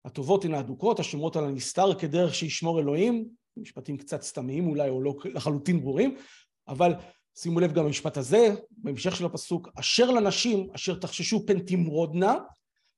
[0.05, 5.13] הטובות הן האדוקות השומרות על הנסתר כדרך שישמור אלוהים משפטים קצת סתמיים אולי או לא
[5.25, 6.15] לחלוטין ברורים,
[6.67, 6.93] אבל
[7.35, 12.35] שימו לב גם למשפט הזה, בהמשך של הפסוק, אשר לנשים אשר תחששו פן תמרודנה,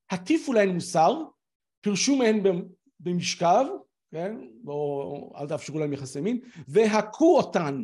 [0.09, 1.21] הטיפו להן מוסר,
[1.81, 2.43] פירשו מהן
[2.99, 3.65] במשכב,
[4.11, 4.35] כן,
[4.67, 7.83] או אל תאפשרו להם יחסי מין, והכו אותן,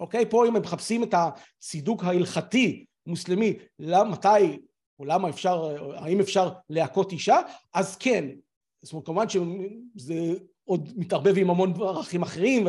[0.00, 0.30] אוקיי?
[0.30, 3.58] פה אם הם מחפשים את הצידוק ההלכתי מוסלמי,
[4.10, 4.58] מתי
[4.98, 5.64] או למה אפשר,
[5.96, 7.38] האם אפשר להכות אישה,
[7.74, 8.28] אז כן,
[8.82, 10.34] זאת אומרת כמובן שזה
[10.70, 12.66] עוד מתערבב עם המון ערכים אחרים,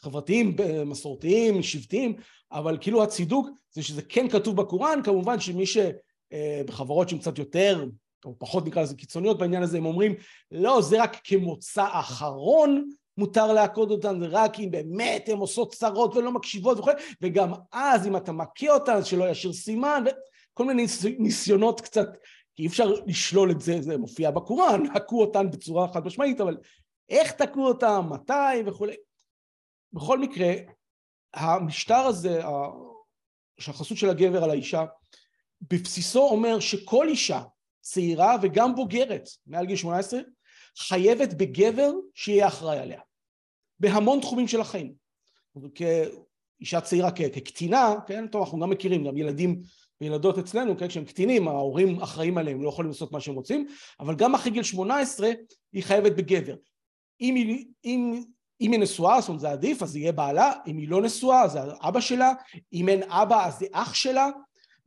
[0.00, 2.16] חברתיים, מסורתיים, שבטיים,
[2.52, 7.86] אבל כאילו הצידוק זה שזה כן כתוב בקוראן, כמובן שמי שבחברות שהן קצת יותר,
[8.24, 10.14] או פחות נקרא לזה קיצוניות בעניין הזה, הם אומרים,
[10.52, 12.88] לא, זה רק כמוצא אחרון
[13.18, 16.90] מותר להכות אותן, זה רק אם באמת הן עושות צרות ולא מקשיבות וכו',
[17.22, 20.04] וגם אז אם אתה מכה אותן, שלא ישאיר סימן,
[20.52, 20.86] וכל מיני
[21.18, 22.08] ניסיונות קצת,
[22.56, 26.56] כי אי אפשר לשלול את זה, זה מופיע בקוראן, הכו אותן בצורה חד משמעית, אבל
[27.08, 28.96] איך תקעו אותם, מתי וכולי.
[29.92, 30.52] בכל מקרה,
[31.34, 32.42] המשטר הזה,
[33.58, 34.84] של החסות של הגבר על האישה,
[35.60, 37.42] בבסיסו אומר שכל אישה
[37.80, 40.20] צעירה וגם בוגרת מעל גיל 18
[40.78, 43.00] חייבת בגבר שיהיה אחראי עליה
[43.80, 44.94] בהמון תחומים של החיים.
[45.74, 49.62] כאישה צעירה, כקטינה, כן, טוב אנחנו גם מכירים, גם ילדים
[50.00, 53.66] וילדות אצלנו, כן, כשהם קטינים ההורים אחראים עליהם, לא יכולים לעשות מה שהם רוצים,
[54.00, 55.30] אבל גם אחרי גיל 18
[55.72, 56.54] היא חייבת בגבר.
[57.24, 58.24] אם היא, אם,
[58.60, 61.58] אם היא נשואה, זאת אומרת זה עדיף, אז יהיה בעלה, אם היא לא נשואה, זה
[61.80, 62.32] אבא שלה,
[62.72, 64.28] אם אין אבא, אז זה אח שלה,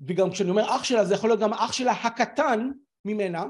[0.07, 2.71] וגם כשאני אומר אח שלה, זה יכול להיות גם אח שלה הקטן
[3.05, 3.45] ממנה,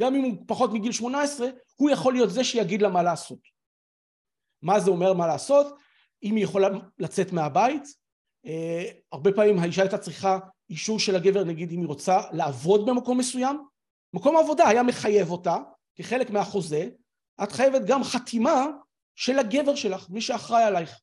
[0.00, 3.38] גם אם הוא פחות מגיל 18, הוא יכול להיות זה שיגיד לה מה לעשות.
[4.62, 5.66] מה זה אומר מה לעשות?
[6.22, 7.82] אם היא יכולה לצאת מהבית,
[8.46, 10.38] אה, הרבה פעמים האישה הייתה צריכה
[10.70, 13.66] אישור של הגבר, נגיד אם היא רוצה לעבוד במקום מסוים,
[14.14, 15.56] מקום העבודה היה מחייב אותה,
[15.94, 16.88] כחלק מהחוזה,
[17.42, 18.66] את חייבת גם חתימה
[19.16, 21.00] של הגבר שלך, מי שאחראי עלייך,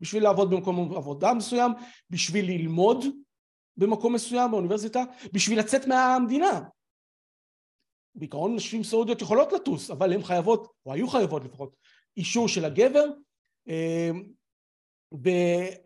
[0.00, 1.72] בשביל לעבוד במקום עבודה מסוים,
[2.10, 3.04] בשביל ללמוד
[3.76, 6.60] במקום מסוים באוניברסיטה, בשביל לצאת מהמדינה.
[8.14, 11.76] בעיקרון נשים סעודיות יכולות לטוס, אבל הן חייבות, או היו חייבות לפחות,
[12.16, 13.04] אישור של הגבר,
[13.68, 14.10] אה,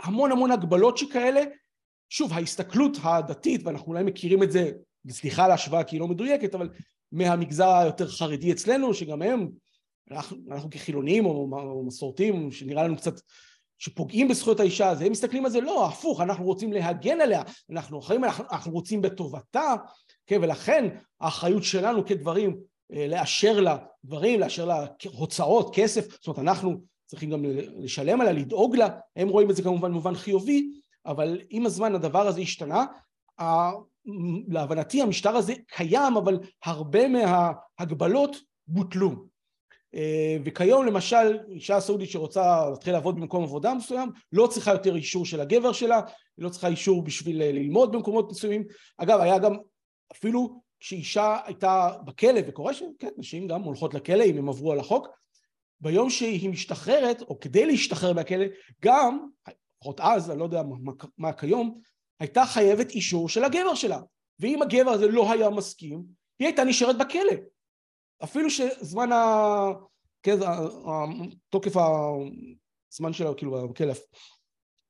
[0.00, 1.40] המון הגבלות שכאלה.
[2.08, 4.70] שוב, ההסתכלות הדתית, ואנחנו אולי מכירים את זה,
[5.08, 6.68] סליחה על ההשוואה כי היא לא מדויקת, אבל
[7.12, 9.48] מהמגזר היותר חרדי אצלנו, שגם הם,
[10.10, 13.20] אנחנו, אנחנו כחילונים או, או מסורתיים, שנראה לנו קצת
[13.78, 17.98] שפוגעים בזכויות האישה, אז הם מסתכלים על זה, לא, הפוך, אנחנו רוצים להגן עליה, אנחנו
[17.98, 19.74] אחראים, אנחנו, אנחנו רוצים בטובתה,
[20.26, 20.88] כן, ולכן
[21.20, 22.56] האחריות שלנו כדברים
[22.92, 27.44] אה, לאשר לה דברים, לאשר לה הוצאות, כסף, זאת אומרת אנחנו צריכים גם
[27.78, 30.70] לשלם עליה, לדאוג לה, הם רואים את זה כמובן במובן חיובי,
[31.06, 32.84] אבל עם הזמן הדבר הזה השתנה,
[34.48, 38.36] להבנתי המשטר הזה קיים, אבל הרבה מההגבלות
[38.66, 39.31] בוטלו.
[39.94, 45.26] אה, וכיום למשל אישה סעודית שרוצה להתחיל לעבוד במקום עבודה מסוים לא צריכה יותר אישור
[45.26, 46.00] של הגבר שלה,
[46.36, 48.64] היא לא צריכה אישור בשביל אה, ללמוד במקומות מסוימים.
[48.98, 49.56] אגב היה גם
[50.12, 55.08] אפילו כשאישה הייתה בכלא וקורה שכן, נשים גם הולכות לכלא אם הם עברו על החוק,
[55.80, 58.44] ביום שהיא משתחררת, או כדי להשתחרר מהכלא,
[58.84, 59.26] גם,
[59.78, 61.80] לפחות אז, אני לא יודע מה, מה כיום,
[62.20, 64.00] הייתה חייבת אישור של הגבר שלה.
[64.40, 66.02] ואם הגבר הזה לא היה מסכים,
[66.38, 67.32] היא הייתה נשארת בכלא.
[68.24, 69.66] אפילו שזמן ה...
[70.22, 70.36] כן,
[71.50, 71.72] תוקף
[72.92, 73.92] הזמן שלה, כאילו, בכלא,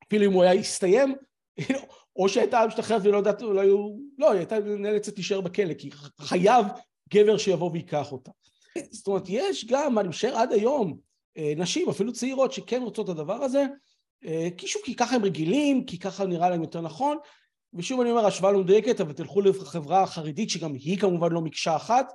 [0.09, 1.15] אפילו אם הוא היה הסתיים,
[2.17, 4.01] או שהייתה משתחררת ולא יודעת, אולי הוא...
[4.19, 6.67] לא, היא הייתה נאלצת להישאר בכלא, כי חייב
[7.15, 8.31] גבר שיבוא ויקח אותה.
[8.91, 10.99] זאת אומרת, יש גם, אני חושב עד היום,
[11.37, 13.65] אה, נשים, אפילו צעירות, שכן רוצות את הדבר הזה,
[14.25, 17.17] אה, כי שוב, כי ככה הם רגילים, כי ככה נראה להם יותר נכון,
[17.75, 21.77] ושוב אני אומר, השוואה לא מדויקת, אבל תלכו לחברה החרדית, שגם היא כמובן לא מקשה
[21.77, 22.13] אחת,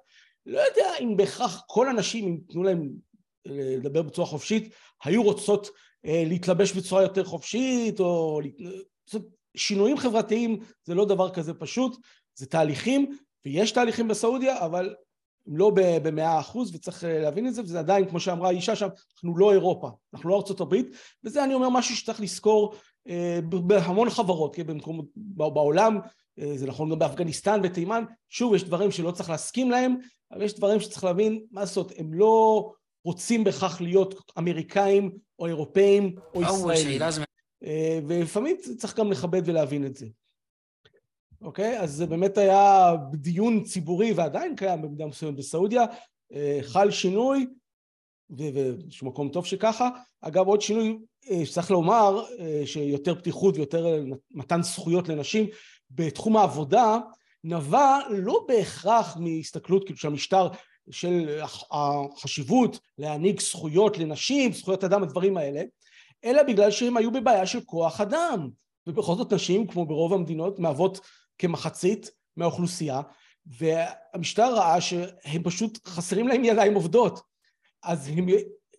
[0.48, 2.90] לא יודע אם בהכרח כל הנשים, אם תנו להם
[3.48, 4.74] אה, לדבר בצורה חופשית,
[5.04, 5.70] היו רוצות
[6.04, 8.40] להתלבש בצורה יותר חופשית, או
[9.58, 11.98] שינויים חברתיים זה לא דבר כזה פשוט,
[12.36, 14.96] זה תהליכים, ויש תהליכים בסעודיה, אבל
[15.48, 19.38] לא במאה אחוז, וצריך אה, להבין את זה, וזה עדיין, כמו שאמרה האישה שם, אנחנו
[19.38, 20.88] לא אירופה, אנחנו לא ארצות הברית,
[21.24, 22.76] וזה אני אומר משהו שצריך לזכור
[23.08, 26.02] אה, בהמון חברות, כן, במקום, בעולם, אה,
[26.56, 29.96] זה נכון גם באפגניסטן ותימן, שוב, יש דברים שלא צריך להסכים להם,
[30.32, 32.72] אבל יש דברים שצריך להבין, מה לעשות, הם לא
[33.06, 37.02] רוצים בכך להיות אמריקאים או אירופאים או ישראלים.
[37.64, 40.08] אה, ולפעמים צריך גם לכבד ולהבין את זה.
[41.42, 41.80] אוקיי?
[41.80, 45.86] אז זה באמת היה דיון ציבורי ועדיין קיים במידה מסוימת בסעודיה,
[46.34, 47.46] אה, חל שינוי
[48.30, 49.90] ויש מקום טוב שככה.
[50.22, 50.98] אגב עוד שינוי
[51.30, 52.24] אה, שצריך לומר
[52.66, 55.48] שיותר פתיחות ויותר מתן זכויות לנשים
[55.92, 56.98] בתחום העבודה
[57.44, 60.48] נבע לא בהכרח מהסתכלות כאילו של המשטר
[60.92, 61.40] של
[61.72, 65.62] החשיבות להעניק זכויות לנשים, זכויות אדם, הדברים האלה,
[66.26, 68.50] אלא בגלל שהם היו בבעיה של כוח אדם.
[68.88, 71.00] ובכל זאת נשים, כמו ברוב המדינות, מהוות
[71.38, 73.02] כמחצית מהאוכלוסייה,
[73.46, 77.22] והמשטר ראה שהם פשוט חסרים להם ידיים עובדות.
[77.84, 78.26] אז הם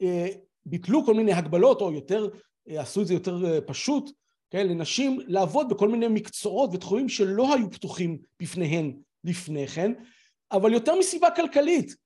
[0.02, 0.28] אה,
[0.66, 2.28] ביטלו כל מיני הגבלות, או יותר,
[2.68, 4.10] אה, עשו את זה יותר אה, פשוט,
[4.50, 8.92] כן, לנשים לעבוד בכל מיני מקצועות ותחומים שלא היו פתוחים בפניהן
[9.24, 9.92] לפני כן,
[10.52, 11.96] אבל יותר מסיבה כלכלית,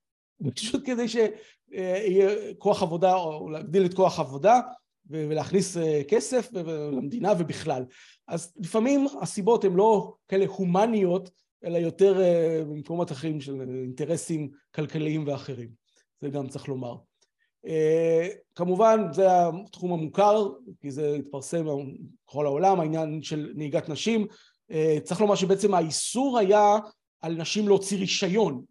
[0.55, 4.59] פשוט כדי שיהיה כוח עבודה, או להגדיל את כוח העבודה,
[5.05, 6.49] ולהכניס אה, כסף
[6.91, 7.85] למדינה ובכלל.
[8.27, 11.29] אז לפעמים הסיבות הן לא כאלה הומניות,
[11.63, 15.69] אלא יותר אה, במקומות אחרים של אינטרסים כלכליים ואחרים.
[16.21, 16.95] זה גם צריך לומר.
[17.65, 20.49] אה, כמובן זה התחום המוכר,
[20.81, 21.65] כי זה התפרסם
[22.27, 24.27] בכל העולם, העניין של נהיגת נשים.
[25.03, 26.77] צריך לומר שבעצם האיסור היה
[27.21, 28.63] על נשים להוציא רישיון,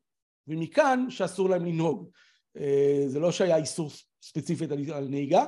[0.49, 2.09] ומכאן שאסור להם לנהוג.
[3.07, 3.90] זה לא שהיה איסור
[4.22, 5.45] ספציפית על נהיגה,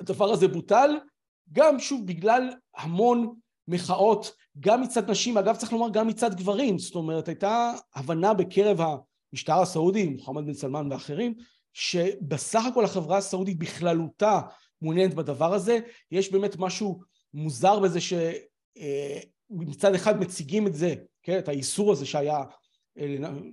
[0.00, 0.90] הדבר הזה בוטל,
[1.52, 3.34] גם שוב בגלל המון
[3.68, 8.78] מחאות גם מצד נשים, אגב צריך לומר גם מצד גברים, זאת אומרת הייתה הבנה בקרב
[9.32, 11.34] המשטר הסעודי, מוחמד בן סלמן ואחרים,
[11.72, 14.40] שבסך הכל החברה הסעודית בכללותה
[14.82, 15.78] מעוניינת בדבר הזה,
[16.10, 17.00] יש באמת משהו
[17.34, 22.42] מוזר בזה שמצד אחד מציגים את זה, כן, את האיסור הזה שהיה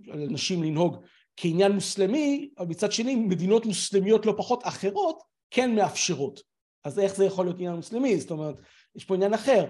[0.07, 0.97] לנשים לנהוג
[1.37, 6.41] כעניין מוסלמי, אבל מצד שני מדינות מוסלמיות לא פחות אחרות כן מאפשרות.
[6.83, 8.19] אז איך זה יכול להיות עניין מוסלמי?
[8.19, 8.55] זאת אומרת,
[8.95, 9.65] יש פה עניין אחר.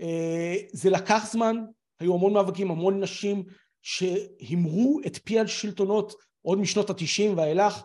[0.00, 1.56] אה, זה לקח זמן,
[2.00, 3.44] היו המון מאבקים, המון נשים
[3.82, 7.82] שהימרו את פי השלטונות עוד משנות התשעים ואילך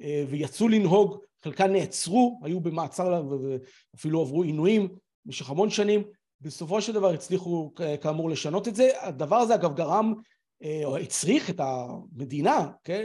[0.00, 4.88] אה, ויצאו לנהוג, חלקן נעצרו, היו במעצר ואפילו עברו עינויים
[5.24, 6.02] במשך המון שנים,
[6.40, 7.72] בסופו של דבר הצליחו
[8.02, 8.90] כאמור לשנות את זה.
[9.00, 10.14] הדבר הזה אגב גרם
[10.62, 13.02] אה, או הצריך את המדינה כן,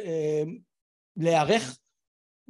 [1.18, 1.78] להיערך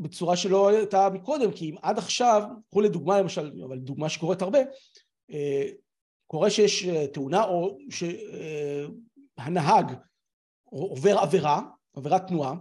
[0.01, 4.59] בצורה שלא הייתה מקודם, כי אם עד עכשיו, קחו לדוגמה למשל, אבל דוגמה שקורית הרבה,
[5.31, 5.67] אה,
[6.27, 7.77] קורה שיש אה, תאונה או
[9.37, 9.93] שהנהג
[10.63, 11.61] עובר עבירה,
[11.95, 12.53] עבירת תנועה,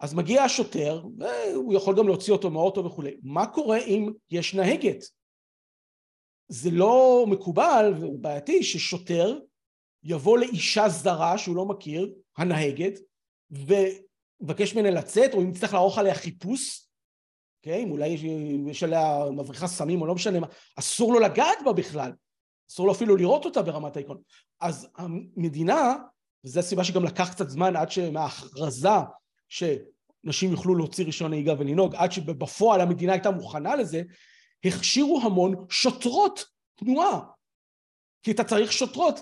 [0.00, 3.16] אז מגיע השוטר, והוא יכול גם להוציא אותו מהאוטו וכולי.
[3.22, 5.04] מה קורה אם יש נהגת?
[6.48, 9.38] זה לא מקובל ובעייתי ששוטר
[10.02, 12.98] יבוא לאישה זרה שהוא לא מכיר, הנהגת,
[13.50, 16.88] ויבקש ממנה לצאת, או אם יצטרך לערוך עליה חיפוש,
[17.62, 17.90] כן?
[17.90, 18.16] אולי
[18.66, 20.46] יש עליה מבריחה סמים או לא משנה מה,
[20.78, 22.12] אסור לו לגעת בה בכלל,
[22.70, 24.18] אסור לו אפילו לראות אותה ברמת העיקרון.
[24.60, 25.94] אז המדינה,
[26.44, 28.88] וזו הסיבה שגם לקח קצת זמן עד שמההכרזה
[29.48, 34.02] שנשים יוכלו להוציא רישיון נהיגה ולנהוג, עד שבפועל המדינה הייתה מוכנה לזה,
[34.64, 37.20] הכשירו המון שוטרות תנועה.
[38.22, 39.20] כי אתה צריך שוטרות,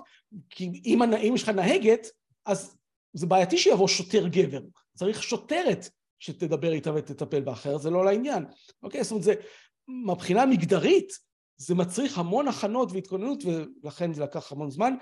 [0.51, 2.07] כי אם, אם יש לך נהגת,
[2.47, 2.77] אז
[3.13, 4.61] זה בעייתי שיבוא שוטר גבר,
[4.95, 5.89] צריך שוטרת
[6.19, 8.45] שתדבר איתה ותטפל בה, אחרת זה לא לעניין.
[8.83, 9.35] אוקיי, זאת אומרת, זה,
[9.89, 11.13] מבחינה מגדרית,
[11.57, 14.95] זה מצריך המון הכנות והתכוננות, ולכן זה לקח המון זמן.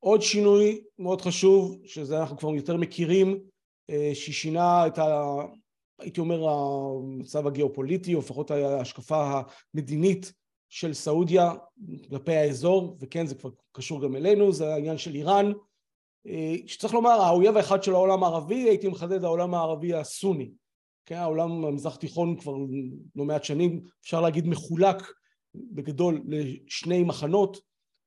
[0.00, 3.40] עוד שינוי מאוד חשוב, שזה אנחנו כבר יותר מכירים,
[3.90, 5.36] אה, ששינה את ה...
[5.98, 9.40] הייתי אומר המצב הגיאופוליטי, או לפחות ההשקפה
[9.74, 10.32] המדינית
[10.68, 11.52] של סעודיה
[12.08, 15.52] כלפי האזור, וכן זה כבר קשור גם אלינו, זה העניין של איראן,
[16.26, 20.50] אה, שצריך לומר האויב האחד של העולם הערבי, הייתי מחדד העולם הערבי הסוני,
[21.06, 22.56] כן, העולם המזרח תיכון כבר
[23.16, 25.12] לא מעט שנים, אפשר להגיד מחולק
[25.54, 27.60] בגדול לשני מחנות,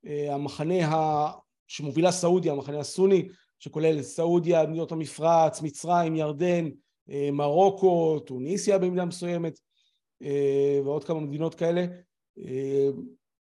[0.05, 1.33] אה, המחנה.
[1.67, 3.27] שמובילה סעודיה, המחנה הסוני,
[3.59, 6.69] שכולל סעודיה, מדינות המפרץ, מצרים, ירדן,
[7.09, 9.59] אה, מרוקו, טוניסיה במידה מסוימת,
[10.85, 11.85] ועוד כמה מדינות כאלה,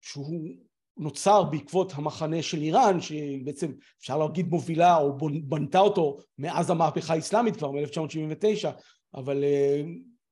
[0.01, 0.49] שהוא
[0.97, 7.57] נוצר בעקבות המחנה של איראן, שבעצם אפשר להגיד מובילה או בנתה אותו מאז המהפכה האסלאמית
[7.57, 8.69] כבר מ-1979,
[9.15, 9.83] אבל אה,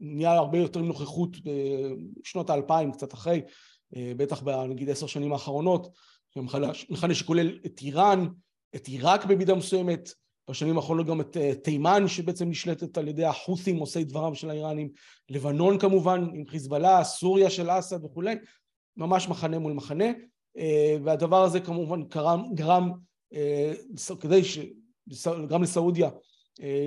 [0.00, 1.36] נהיה הרבה יותר נוכחות
[2.20, 3.40] בשנות האלפיים, קצת אחרי,
[3.96, 5.88] אה, בטח בנגיד עשר שנים האחרונות,
[6.36, 8.26] מחנה שכולל את איראן,
[8.74, 10.12] את עיראק במידה מסוימת,
[10.50, 14.90] בשנים האחרונות גם את אה, תימן שבעצם נשלטת על ידי החות'ים עושי דברם של האיראנים,
[15.30, 18.34] לבנון כמובן עם חיזבאללה, סוריה של אסד וכולי,
[18.96, 20.04] ממש מחנה מול מחנה,
[20.58, 22.92] אה, והדבר הזה כמובן גרם, גרם
[23.34, 23.72] אה,
[24.20, 24.58] כדי ש...
[25.48, 26.10] גם לסעודיה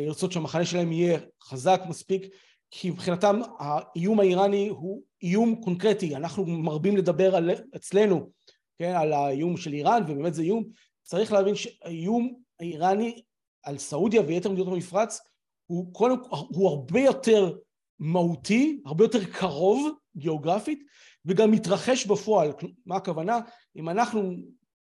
[0.06, 2.26] לרצות שהמחנה שלהם יהיה חזק מספיק
[2.72, 8.30] כי מבחינתם האיום האיראני הוא איום קונקרטי, אנחנו מרבים לדבר על, אצלנו
[8.78, 10.64] כן, על האיום של איראן ובאמת זה איום,
[11.04, 13.22] צריך להבין שהאיום האיראני
[13.64, 15.20] על סעודיה ויתר מדינות המפרץ
[15.66, 17.58] הוא, קודם, הוא הרבה יותר
[18.00, 20.84] מהותי, הרבה יותר קרוב גיאוגרפית
[21.26, 22.52] וגם מתרחש בפועל.
[22.86, 23.40] מה הכוונה?
[23.76, 24.36] אם אנחנו,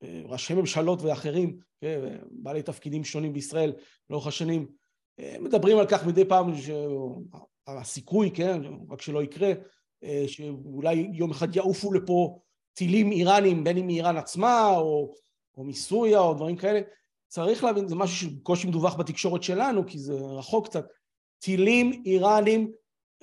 [0.03, 3.73] אה, ראשי ממשלות ואחרים, כן, בעלי תפקידים שונים בישראל
[4.09, 4.67] לאורך השנים,
[5.19, 6.51] אה, מדברים על כך מדי פעם
[7.67, 9.53] שהסיכוי, כן, רק שלא יקרה,
[10.03, 12.39] אה, שאולי יום אחד יעופו לפה
[12.77, 15.13] טילים איראנים, בין אם מאיראן עצמה או,
[15.57, 16.81] או מסוריה או דברים כאלה,
[17.27, 20.85] צריך להבין, זה משהו שבקושי מדווח בתקשורת שלנו, כי זה רחוק קצת,
[21.39, 22.71] טילים איראנים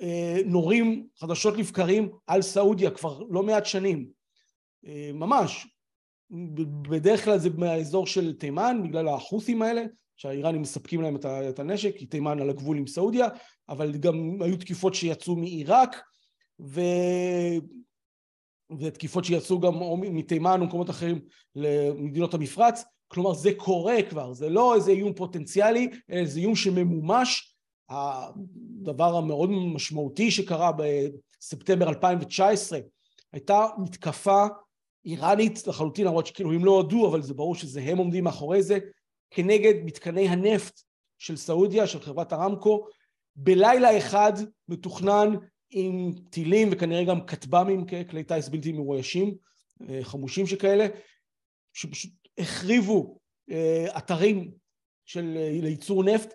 [0.01, 4.09] אה, נורים חדשות לבקרים על סעודיה כבר לא מעט שנים,
[4.85, 5.67] אה, ממש.
[6.89, 9.83] בדרך כלל זה מהאזור של תימן, בגלל החות'ים האלה,
[10.15, 11.15] שהאיראנים מספקים להם
[11.49, 13.27] את הנשק, כי תימן על הגבול עם סעודיה,
[13.69, 16.01] אבל גם היו תקיפות שיצאו מעיראק,
[16.59, 16.81] ו...
[18.79, 21.19] ותקיפות שיצאו גם מתימן או מקומות אחרים
[21.55, 27.55] למדינות המפרץ, כלומר זה קורה כבר, זה לא איזה איום פוטנציאלי, אלא זה איום שממומש.
[27.89, 32.79] הדבר המאוד משמעותי שקרה בספטמבר 2019
[33.33, 34.45] הייתה מתקפה
[35.05, 38.79] איראנית לחלוטין, למרות שכאילו הם לא הודו, אבל זה ברור שזה הם עומדים מאחורי זה,
[39.31, 40.81] כנגד מתקני הנפט
[41.17, 42.87] של סעודיה, של חברת הרמקו,
[43.35, 44.33] בלילה אחד
[44.69, 45.35] מתוכנן
[45.69, 49.35] עם טילים וכנראה גם כטב"מים, כלי טיס בלתי מאוישים,
[50.01, 50.87] חמושים שכאלה,
[51.73, 53.17] שפשוט החריבו
[53.97, 54.51] אתרים
[55.05, 56.33] של ייצור נפט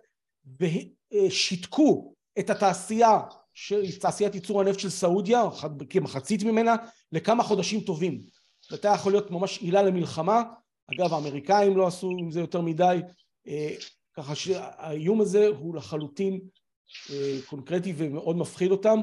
[0.61, 3.21] ושיתקו את התעשייה,
[4.01, 5.43] תעשיית ייצור הנפט של סעודיה,
[5.91, 6.75] כמחצית ממנה,
[7.13, 8.21] לכמה חודשים טובים.
[8.61, 10.43] זאת הייתה יכול להיות ממש עילה למלחמה,
[10.95, 13.01] אגב האמריקאים לא עשו עם זה יותר מדי,
[14.17, 16.41] ככה שהאיום הזה הוא לחלוטין
[17.47, 19.01] קונקרטי ומאוד מפחיד אותם.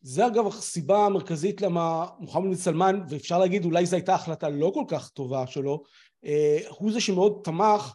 [0.00, 4.70] זה אגב הסיבה המרכזית למה מוחמד בן סלמן, ואפשר להגיד אולי זו הייתה החלטה לא
[4.74, 5.82] כל כך טובה שלו,
[6.68, 7.94] הוא זה שמאוד תמך,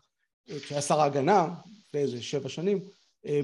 [0.62, 1.48] כשהיה שר ההגנה,
[1.88, 2.80] לפני איזה שבע שנים,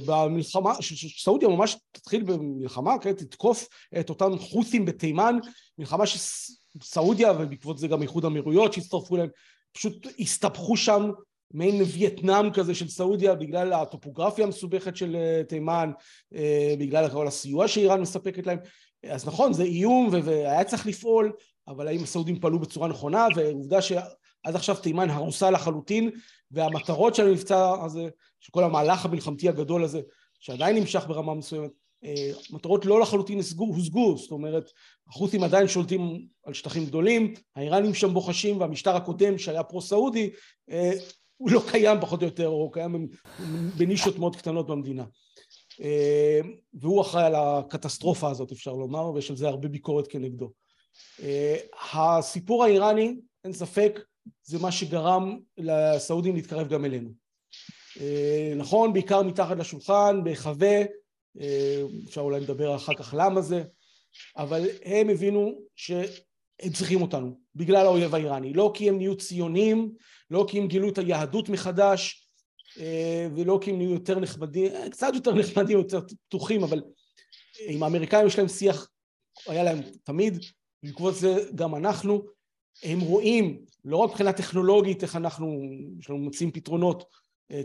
[0.06, 3.68] במלחמה, שסעודיה ממש תתחיל במלחמה, כן, תתקוף
[4.00, 5.38] את אותם חות'ים בתימן,
[5.78, 9.30] מלחמה שסעודיה ובעקבות זה גם איחוד אמירויות שהצטרפו אליהם,
[9.72, 11.10] פשוט הסתבכו שם
[11.54, 15.18] מעין וייטנאם כזה של סעודיה בגלל הטופוגרפיה המסובכת של
[15.48, 15.92] תימן,
[16.80, 18.58] בגלל כל הסיוע שאיראן מספקת להם,
[19.10, 21.32] אז נכון זה איום והיה צריך לפעול,
[21.68, 24.06] אבל האם הסעודים פעלו בצורה נכונה, ועובדה שעד
[24.44, 26.10] עכשיו תימן הרוסה לחלוטין,
[26.52, 28.08] והמטרות של המבצע הזה,
[28.40, 30.02] של כל המהלך המלחמתי הגדול הזה,
[30.40, 31.72] שעדיין נמשך ברמה מסוימת,
[32.52, 34.72] מטרות לא לחלוטין הושגו, זאת אומרת
[35.08, 40.30] החות'ים עדיין שולטים על שטחים גדולים, האיראנים שם בוחשים והמשטר הקודם שהיה פרו-סעודי
[41.38, 43.08] הוא לא קיים פחות או יותר, או קיים
[43.78, 45.06] בנישות מאוד קטנות במדינה.
[46.74, 50.52] והוא אחראי על הקטסטרופה הזאת אפשר לומר, ויש על זה הרבה ביקורת כנגדו.
[51.94, 54.00] הסיפור האיראני, אין ספק,
[54.44, 57.10] זה מה שגרם לסעודים להתקרב גם אלינו.
[58.56, 60.82] נכון, בעיקר מתחת לשולחן, בהיחווה,
[62.08, 63.64] אפשר אולי לדבר אחר כך למה זה,
[64.38, 65.52] אבל הם הבינו
[66.62, 69.92] שהם צריכים אותנו, בגלל האויב האיראני, לא כי הם נהיו ציונים,
[70.32, 72.30] לא כי הם גילו את היהדות מחדש,
[73.36, 76.84] ולא כי הם נהיו יותר נחמדים, קצת יותר נחמדים, יותר פתוחים, אבל
[77.68, 78.90] עם האמריקאים יש להם שיח,
[79.48, 80.38] היה להם תמיד,
[80.84, 82.26] בעקבות זה גם אנחנו,
[82.84, 85.62] הם רואים, לא רק מבחינה טכנולוגית, איך אנחנו,
[86.00, 87.06] יש לנו מוצאים פתרונות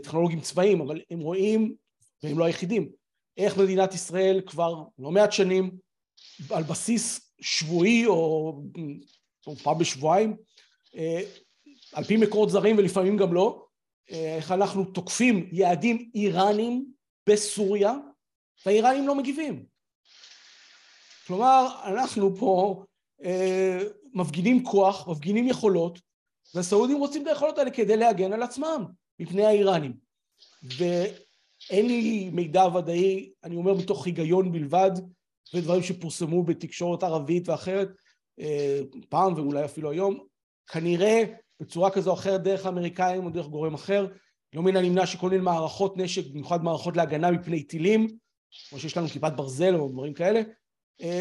[0.03, 1.75] טכנולוגיים צבאיים, אבל הם רואים,
[2.23, 2.89] והם לא היחידים,
[3.37, 5.71] איך מדינת ישראל כבר לא מעט שנים,
[6.49, 8.61] על בסיס שבועי או,
[9.47, 10.35] או פעם בשבועיים,
[11.93, 13.65] על פי מקורות זרים ולפעמים גם לא,
[14.09, 16.85] איך אנחנו תוקפים יעדים איראנים
[17.29, 17.93] בסוריה
[18.65, 19.65] והאיראנים לא מגיבים.
[21.27, 22.83] כלומר, אנחנו פה
[24.13, 25.99] מפגינים כוח, מפגינים יכולות,
[26.55, 28.85] והסעודים רוצים את היכולות האלה כדי להגן על עצמם
[29.19, 29.93] מפני האיראנים.
[30.63, 34.91] ואין לי מידע ודאי, אני אומר מתוך היגיון בלבד,
[35.53, 37.89] ודברים שפורסמו בתקשורת ערבית ואחרת,
[39.09, 40.25] פעם ואולי אפילו היום,
[40.71, 41.23] כנראה
[41.59, 44.07] בצורה כזו או אחרת דרך האמריקאים או דרך גורם אחר,
[44.53, 48.07] לא מן הנמנע שכל מיני מערכות נשק, במיוחד מערכות להגנה מפני טילים,
[48.69, 50.41] כמו שיש לנו כיפת ברזל או דברים כאלה,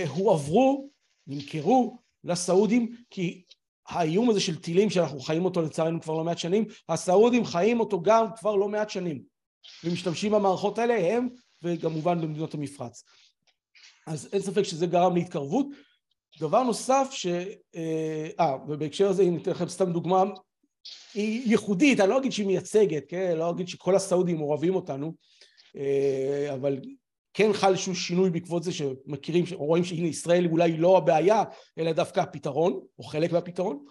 [0.08, 0.90] הועברו,
[1.26, 3.42] נמכרו לסעודים, כי
[3.88, 8.02] האיום הזה של טילים שאנחנו חיים אותו לצערנו כבר לא מעט שנים, הסעודים חיים אותו
[8.02, 9.22] גם כבר לא מעט שנים,
[9.84, 11.28] ומשתמשים במערכות האלה הם
[11.62, 13.04] וכמובן במדינות המפרץ.
[14.06, 15.66] אז אין ספק שזה גרם להתקרבות.
[16.40, 17.26] דבר נוסף ש...
[18.40, 20.24] אה, ובהקשר הזה אם ניתן לכם סתם דוגמה
[21.14, 23.36] היא ייחודית, אני לא אגיד שהיא מייצגת, כן?
[23.36, 25.12] לא אגיד שכל הסעודים אוהבים אותנו,
[26.54, 26.78] אבל
[27.34, 31.42] כן חל איזשהו שינוי בעקבות זה שמכירים, רואים שהנה ישראל אולי לא הבעיה,
[31.78, 33.84] אלא דווקא הפתרון, או חלק מהפתרון.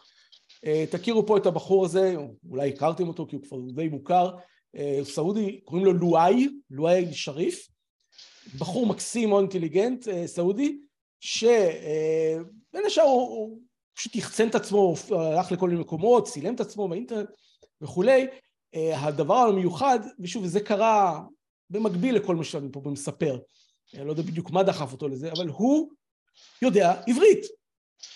[0.90, 2.16] תכירו פה את הבחור הזה,
[2.50, 4.32] אולי הכרתם אותו כי הוא כבר די מוכר,
[5.04, 7.68] סעודי, קוראים לו לואי, לואי שריף,
[8.58, 10.78] בחור מקסים מאוד אינטליגנט, סעודי,
[11.20, 13.60] שבין השאר הוא, הוא
[13.96, 17.30] פשוט יחצן את עצמו, הלך לכל מיני מקומות, צילם את עצמו באינטרנט
[17.82, 18.28] וכולי.
[18.76, 21.22] הדבר המיוחד, ושוב, וזה קרה
[21.70, 23.40] במקביל לכל מה שאני פה מספר,
[23.94, 25.90] אני לא יודע בדיוק מה דחף אותו לזה, אבל הוא
[26.62, 27.46] יודע עברית,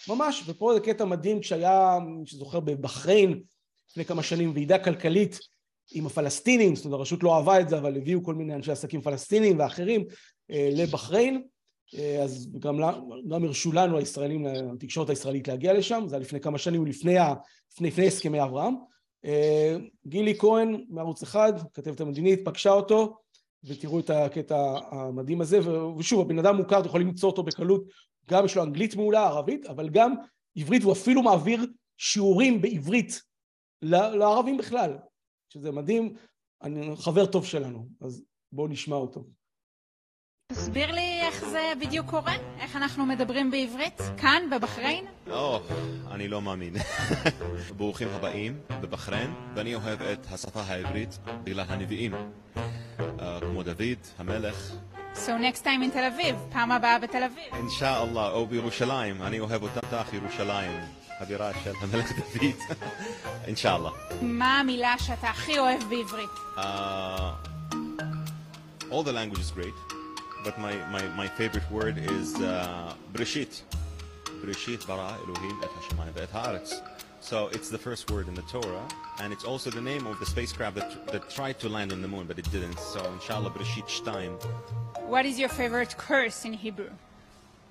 [0.08, 3.44] ממש, ופה זה קטע מדהים כשהיה, מי שזוכר, בבחריין
[3.90, 5.40] לפני כמה שנים, ועידה כלכלית
[5.94, 9.02] עם הפלסטינים, זאת אומרת הרשות לא אהבה את זה, אבל הביאו כל מיני אנשי עסקים
[9.02, 10.06] פלסטינים ואחרים
[10.50, 11.44] לבחריין,
[12.24, 12.80] אז גם,
[13.30, 17.16] גם הרשו לנו הישראלים, התקשורת הישראלית להגיע לשם, זה היה לפני כמה שנים, לפני,
[17.72, 18.74] לפני, לפני הסכמי אברהם.
[20.08, 23.18] גילי כהן מערוץ אחד, כתבת המדינית, פגשה אותו,
[23.64, 25.60] ותראו את הקטע המדהים הזה,
[25.98, 27.84] ושוב, הבן אדם מוכר, אתם יכולים למצוא אותו בקלות,
[28.30, 30.14] גם יש לו אנגלית מעולה, ערבית, אבל גם
[30.56, 31.66] עברית, הוא אפילו מעביר
[31.98, 33.22] שיעורים בעברית
[33.82, 34.98] לערבים בכלל,
[35.54, 36.16] שזה מדהים,
[36.64, 39.24] אני חבר טוב שלנו, אז בואו נשמע אותו.
[40.52, 42.34] תסביר לי איך זה בדיוק קורה?
[42.60, 44.02] איך אנחנו מדברים בעברית?
[44.18, 45.06] כאן, בבחריין?
[45.30, 45.60] או,
[46.12, 46.74] אני לא מאמין.
[47.78, 52.14] ברוכים הבאים בבחריין, ואני אוהב את השפה העברית בגלל הנביאים.
[53.42, 54.76] כמו דוד, המלך,
[55.16, 57.54] So next time in תל אביב, פעם הבאה בתל אביב.
[57.54, 62.77] אינשאללה, או בירושלים, אני אוהב אותך ירושלים, הבירה של המלך דוד,
[63.45, 63.91] אינשאללה.
[64.23, 66.31] מה המילה שאתה הכי אוהב בעברית?
[66.57, 66.61] Uh,
[68.91, 69.75] all the language is great,
[70.45, 73.63] but my, my, my favorite word is uh, Breshit.
[74.43, 76.73] Breshit bara Elohim et hashemayim ve'et haaretz.
[77.21, 78.87] So it's the first word in the Torah,
[79.21, 82.09] and it's also the name of the spacecraft that, that tried to land on the
[82.09, 82.79] moon, but it didn't.
[82.79, 84.33] So inshallah, Breshit Shtein.
[85.15, 86.91] What is your favorite curse in Hebrew?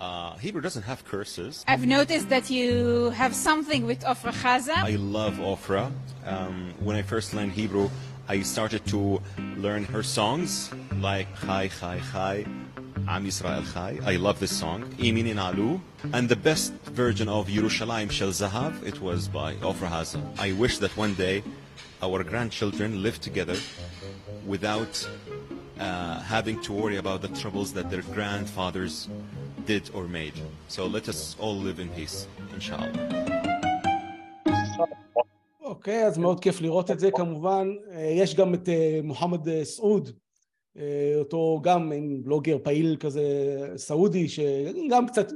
[0.02, 1.64] Uh, Hebrew doesn't have curses.
[1.68, 4.74] I've noticed that you have something with Ofra Chaza.
[4.74, 5.92] I love Ofra.
[6.26, 7.88] Um, when I first learned Hebrew,
[8.28, 9.22] I started to
[9.56, 12.44] learn her songs, like Chai Chai Chai,
[13.06, 14.00] Am Yisrael Chai.
[14.04, 15.80] I love this song, Iminin Alu.
[16.12, 16.72] And the best
[17.02, 20.20] version of Yerushalayim Shel Zahav, it was by Ofra Haza.
[20.36, 21.44] I wish that one day
[22.02, 23.56] our grandchildren live together
[24.44, 25.08] without
[25.78, 29.08] uh, having to worry about the troubles that their grandfathers
[29.66, 30.34] did or made.
[30.68, 32.92] So let us all live in peace, inshallah.
[35.60, 37.68] אוקיי, אז מאוד כיף לראות את זה כמובן.
[37.92, 40.10] אה, יש גם את אה, מוחמד אה, סעוד,
[41.18, 43.22] אותו גם עם בלוגר פעיל כזה
[43.76, 45.32] סעודי, שגם קצת,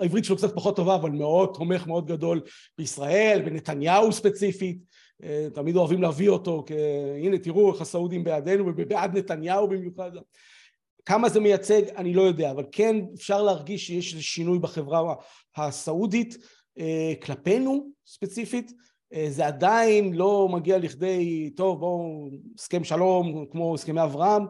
[0.00, 2.40] העברית שלו קצת פחות טובה, אבל מאוד תומך מאוד גדול
[2.78, 4.78] בישראל, בנתניהו ספציפית.
[5.54, 6.74] תמיד אוהבים להביא אותו, כי
[7.24, 10.10] הנה תראו איך הסעודים בעדנו ובעד נתניהו במיוחד.
[11.06, 15.14] כמה זה מייצג אני לא יודע, אבל כן אפשר להרגיש שיש איזה שינוי בחברה
[15.56, 16.36] הסעודית
[16.78, 18.72] אה, כלפינו ספציפית.
[19.12, 24.42] אה, זה עדיין לא מגיע לכדי, טוב בואו הסכם שלום כמו הסכמי אברהם,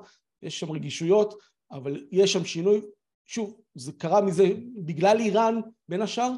[0.42, 1.34] יש שם רגישויות,
[1.72, 2.80] אבל יש שם שינוי.
[3.26, 4.44] שוב, זה קרה מזה
[4.84, 6.30] בגלל איראן בין השאר,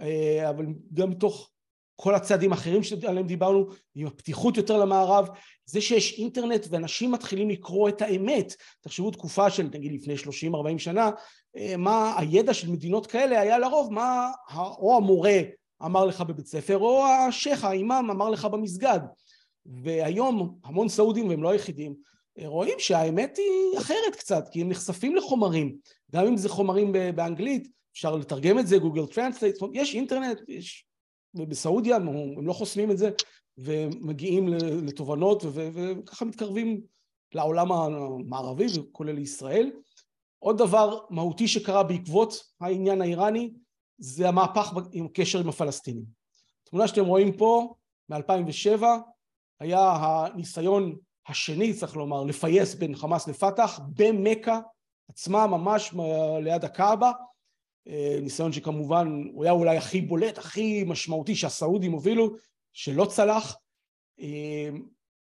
[0.00, 1.50] אה, אבל גם מתוך
[2.00, 5.28] כל הצעדים האחרים שעליהם דיברנו, עם הפתיחות יותר למערב,
[5.66, 8.54] זה שיש אינטרנט ואנשים מתחילים לקרוא את האמת.
[8.80, 11.10] תחשבו תקופה של נגיד לפני 30-40 שנה,
[11.56, 15.40] אה, מה הידע של מדינות כאלה היה לרוב, מה או המורה
[15.84, 19.00] אמר לך בבית ספר, או השייח, האימאם אמר לך במסגד.
[19.66, 21.94] והיום המון סעודים, והם לא היחידים,
[22.44, 25.76] רואים שהאמת היא אחרת קצת, כי הם נחשפים לחומרים,
[26.12, 30.87] גם אם זה חומרים באנגלית, אפשר לתרגם את זה, Google Translate, יש אינטרנט, יש,
[31.38, 33.10] ובסעודיה הם לא חוסמים את זה,
[33.58, 34.48] ומגיעים
[34.86, 36.80] לתובנות, וככה מתקרבים
[37.34, 39.70] לעולם המערבי, וכולל לישראל.
[40.38, 43.50] עוד דבר מהותי שקרה בעקבות העניין האיראני,
[43.98, 46.04] זה המהפך עם הקשר עם הפלסטינים.
[46.62, 47.74] התמונה שאתם רואים פה
[48.08, 48.82] מ-2007
[49.60, 50.96] היה הניסיון
[51.28, 54.60] השני, צריך לומר, לפייס בין חמאס לפת"ח במכה
[55.08, 55.94] עצמה, ממש
[56.42, 57.12] ליד הקאבה.
[58.22, 62.34] ניסיון שכמובן הוא היה אולי הכי בולט, הכי משמעותי שהסעודים הובילו,
[62.72, 63.56] שלא צלח.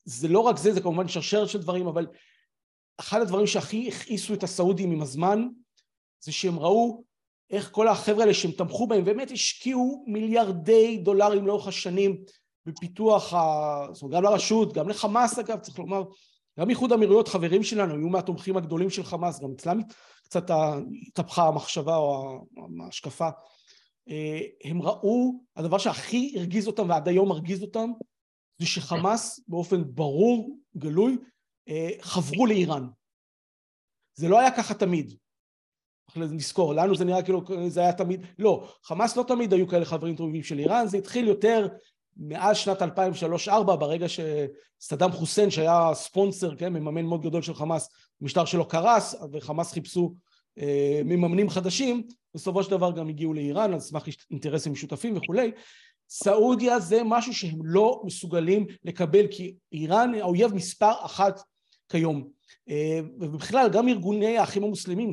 [0.05, 2.07] זה לא רק זה, זה כמובן שרשרת של דברים, אבל
[2.99, 5.47] אחד הדברים שהכי הכעיסו את הסעודים עם הזמן,
[6.19, 7.03] זה שהם ראו
[7.49, 12.23] איך כל החבר'ה האלה שהם תמכו בהם, באמת השקיעו מיליארדי דולרים לאורך השנים
[12.65, 13.87] בפיתוח, ה...
[13.91, 16.03] זאת אומרת, גם לרשות, גם לחמאס אגב, צריך לומר,
[16.59, 19.79] גם איחוד האמירויות חברים שלנו, היו מהתומכים הגדולים של חמאס, גם אצלם
[20.33, 20.51] קצת
[21.07, 22.45] התהפכה המחשבה או
[22.83, 23.29] ההשקפה.
[24.63, 27.91] הם ראו, הדבר שהכי הרגיז אותם ועד היום מרגיז אותם,
[28.57, 31.17] זה שחמאס באופן ברור, גלוי,
[32.01, 32.87] חברו לאיראן.
[34.15, 35.13] זה לא היה ככה תמיד.
[36.15, 40.15] נזכור, לנו זה נראה כאילו זה היה תמיד, לא, חמאס לא תמיד היו כאלה חברים
[40.15, 41.67] טובים של איראן, זה התחיל יותר
[42.17, 47.89] מאז שנת 2003-2004, ברגע שסדאם חוסיין שהיה ספונסר, כן, מממן מאוד גדול של חמאס,
[48.23, 50.15] המשטר שלו קרס, וחמאס חיפשו
[50.59, 55.51] אה, מממנים חדשים, בסופו של דבר גם הגיעו לאיראן על סמך אינטרסים משותפים וכולי.
[56.09, 61.41] סעודיה זה משהו שהם לא מסוגלים לקבל, כי איראן האויב מספר אחת
[61.89, 62.29] כיום.
[62.69, 65.11] אה, ובכלל גם ארגוני האחים המוסלמים,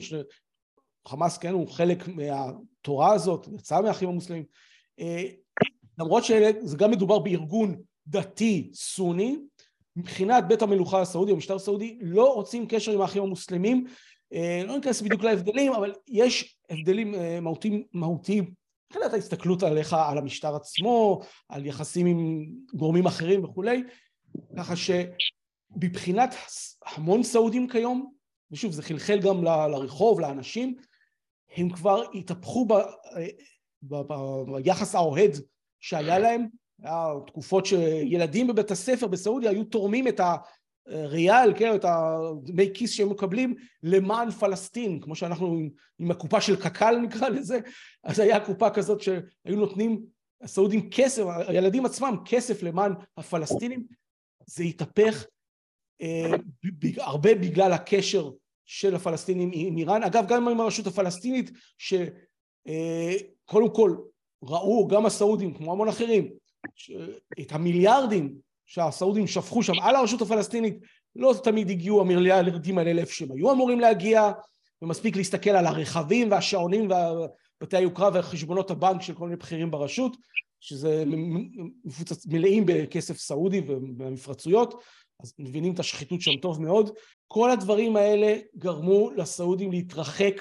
[1.08, 4.44] חמאס כן הוא חלק מהתורה הזאת, יצא מהאחים המוסלמים,
[5.98, 9.38] למרות שזה גם מדובר בארגון דתי סוני,
[9.96, 13.84] מבחינת בית המלוכה הסעודי, המשטר הסעודי, לא רוצים קשר עם האחים המוסלמים,
[14.66, 18.54] לא ניכנס בדיוק להבדלים, אבל יש הבדלים מהותיים, מהותיים.
[18.90, 23.82] מבחינת ההסתכלות עליך, על המשטר עצמו, על יחסים עם גורמים אחרים וכולי,
[24.56, 26.34] ככה שבבחינת
[26.86, 28.12] המון סעודים כיום,
[28.50, 30.76] ושוב זה חלחל גם לרחוב, לאנשים,
[31.56, 32.74] הם כבר התהפכו ב,
[33.82, 34.14] ב, ב,
[34.62, 35.30] ביחס האוהד
[35.80, 36.46] שהיה להם,
[36.82, 40.20] היה תקופות שילדים בבית הספר בסעודיה היו תורמים את
[40.86, 45.68] הריאל, כן, את הדמי כיס שהם מקבלים למען פלסטין, כמו שאנחנו עם,
[45.98, 47.58] עם הקופה של קק"ל נקרא לזה,
[48.04, 50.02] אז היה קופה כזאת שהיו נותנים
[50.42, 53.86] הסעודים כסף, הילדים עצמם כסף למען הפלסטינים,
[54.46, 55.26] זה התהפך
[56.02, 56.30] אה,
[56.98, 58.30] הרבה בגלל הקשר
[58.66, 63.96] של הפלסטינים עם איראן, אגב גם עם הרשות הפלסטינית שקודם כל
[64.42, 66.30] ראו גם הסעודים כמו המון אחרים
[67.40, 68.34] את המיליארדים
[68.66, 70.74] שהסעודים שפכו שם על הרשות הפלסטינית
[71.16, 74.32] לא תמיד הגיעו המיליארדים האלה לאיפה שהם היו אמורים להגיע
[74.82, 80.16] ומספיק להסתכל על הרכבים והשעונים ובתי היוקרה וחשבונות הבנק של כל מיני בכירים ברשות
[80.60, 81.04] שזה
[81.84, 84.74] מפוצץ, מלאים בכסף סעודי ובמפרצויות
[85.22, 86.90] אז מבינים את השחיתות שם טוב מאוד.
[87.26, 90.40] כל הדברים האלה גרמו לסעודים להתרחק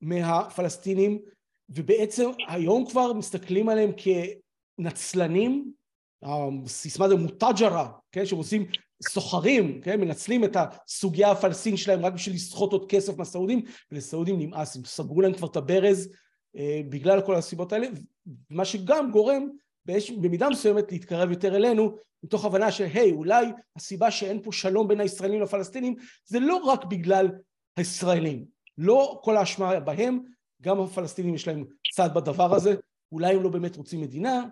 [0.00, 1.18] מהפלסטינים
[1.68, 3.92] ובעצם היום כבר מסתכלים עליהם
[4.82, 5.72] כנצלנים,
[6.22, 8.66] הסיסמה זה מוטג'רה, כן, שהם עושים
[9.02, 13.62] סוחרים, כן, מנצלים את הסוגיה הפלסטינית שלהם רק בשביל לסחוט עוד כסף מהסעודים,
[13.92, 16.12] ולסעודים נמאס, הם סגרו להם כבר את הברז
[16.56, 17.86] אה, בגלל כל הסיבות האלה,
[18.50, 19.48] מה שגם גורם
[19.86, 25.00] באש, במידה מסוימת להתקרב יותר אלינו, מתוך הבנה שהי, אולי הסיבה שאין פה שלום בין
[25.00, 27.28] הישראלים לפלסטינים זה לא רק בגלל
[27.76, 28.44] הישראלים,
[28.78, 30.18] לא כל האשמה בהם,
[30.62, 31.64] גם הפלסטינים יש להם
[31.94, 32.74] צד בדבר הזה,
[33.12, 34.44] אולי הם לא באמת רוצים מדינה,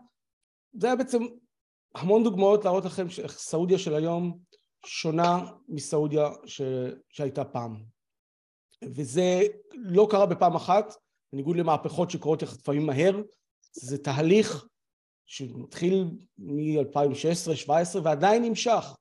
[0.73, 1.23] זה היה בעצם
[1.95, 4.39] המון דוגמאות להראות לכם איך סעודיה של היום
[4.87, 6.63] שונה מסעודיה ש...
[7.09, 7.83] שהייתה פעם.
[8.85, 9.43] וזה
[9.73, 10.95] לא קרה בפעם אחת,
[11.33, 13.23] בניגוד למהפכות שקורות לפעמים מהר,
[13.73, 14.67] זה תהליך
[15.27, 16.05] שמתחיל
[16.39, 18.97] מ-2016-2017 ועדיין נמשך.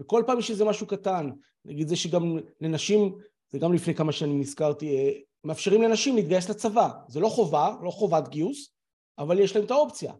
[0.00, 1.30] וכל פעם יש איזה משהו קטן,
[1.64, 2.22] נגיד זה שגם
[2.60, 3.18] לנשים,
[3.50, 5.12] זה גם לפני כמה שנים נזכרתי, אה,
[5.44, 6.90] מאפשרים לנשים להתגייס לצבא.
[7.08, 8.72] זה לא חובה, לא חובת גיוס,
[9.18, 10.12] אבל יש להם את האופציה.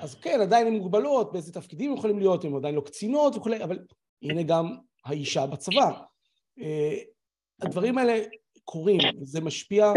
[0.00, 3.78] אז כן, עדיין הן מוגבלות, באיזה תפקידים יכולים להיות, הן עדיין לא קצינות וכולי, אבל
[4.22, 6.00] הנה גם האישה בצבא.
[6.60, 6.98] אה,
[7.62, 8.24] הדברים האלה
[8.64, 9.92] קורים, וזה משפיע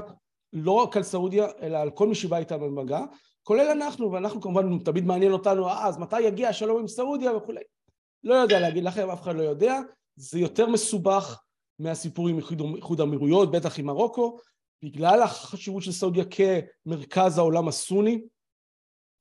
[0.53, 2.99] לא רק על סעודיה, אלא על כל מי שבא איתנו במגע,
[3.43, 7.61] כולל אנחנו, ואנחנו כמובן תמיד מעניין אותנו, אה, אז מתי יגיע השלום עם סעודיה וכולי.
[8.23, 9.79] לא יודע להגיד לכם, אף אחד לא יודע,
[10.15, 11.41] זה יותר מסובך
[11.79, 12.39] מהסיפור עם
[12.75, 14.37] איחוד האמירויות, בטח עם מרוקו,
[14.83, 18.21] בגלל החשיבות של סעודיה כמרכז העולם הסוני,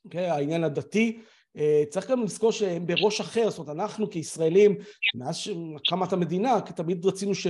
[0.04, 1.20] אוקיי, העניין הדתי,
[1.56, 4.76] אה, צריך גם לזכור שהם בראש אחר, זאת אומרת אנחנו כישראלים,
[5.14, 5.36] מאז
[5.76, 7.46] הקמת המדינה, תמיד רצינו ש,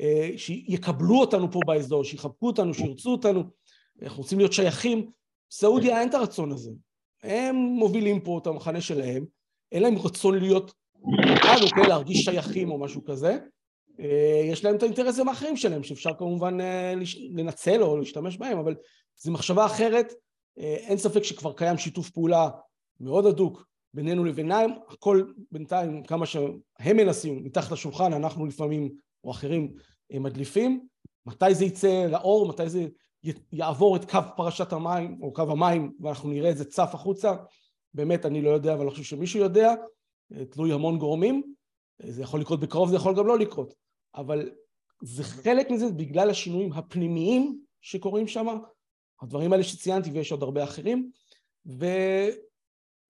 [0.00, 3.42] אה, שיקבלו אותנו פה באזור, שיחבקו אותנו, שירצו אותנו,
[4.02, 5.10] אנחנו רוצים להיות שייכים,
[5.50, 6.70] סעודיה אין את הרצון הזה,
[7.22, 9.24] הם מובילים פה את המחנה שלהם,
[9.72, 10.72] אין להם רצון להיות
[11.34, 13.38] איתנו, כן, להרגיש שייכים או משהו כזה,
[14.00, 16.58] אה, יש להם את האינטרסים האחרים שלהם, שאפשר כמובן
[17.34, 18.74] לנצל או להשתמש בהם, אבל
[19.16, 20.12] זו מחשבה אחרת,
[20.56, 22.48] אין ספק שכבר קיים שיתוף פעולה
[23.00, 28.90] מאוד הדוק בינינו לבינם, הכל בינתיים, כמה שהם מנסים מתחת לשולחן, אנחנו לפעמים
[29.24, 29.74] או אחרים
[30.12, 30.86] מדליפים,
[31.26, 32.86] מתי זה יצא לאור, מתי זה
[33.52, 37.34] יעבור את קו פרשת המים או קו המים ואנחנו נראה את זה צף החוצה,
[37.94, 39.74] באמת אני לא יודע אבל אני חושב שמישהו יודע,
[40.50, 41.42] תלוי המון גורמים,
[41.98, 43.74] זה יכול לקרות בקרוב, זה יכול גם לא לקרות.
[44.14, 44.50] אבל
[45.02, 48.58] זה חלק מזה בגלל השינויים הפנימיים שקורים שם,
[49.22, 51.10] הדברים האלה שציינתי ויש עוד הרבה אחרים,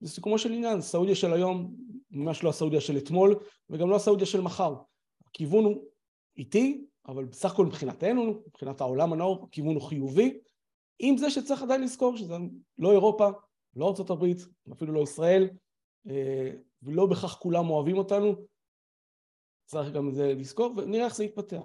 [0.01, 1.75] ולסיכומו של עניין, סעודיה של היום
[2.11, 3.39] ממש לא הסעודיה של אתמול
[3.69, 4.75] וגם לא הסעודיה של מחר.
[5.27, 5.83] הכיוון הוא
[6.37, 10.39] איטי, אבל בסך הכל מבחינתנו, מבחינת העולם הנאור, הכיוון הוא חיובי,
[10.99, 12.35] עם זה שצריך עדיין לזכור שזה
[12.77, 13.29] לא אירופה,
[13.75, 14.25] לא ארה"ב,
[14.71, 15.49] אפילו לא ישראל,
[16.09, 16.51] אה,
[16.83, 18.35] ולא בכך כולם אוהבים אותנו,
[19.65, 21.61] צריך גם את זה לזכור, ונראה איך זה יתפתח.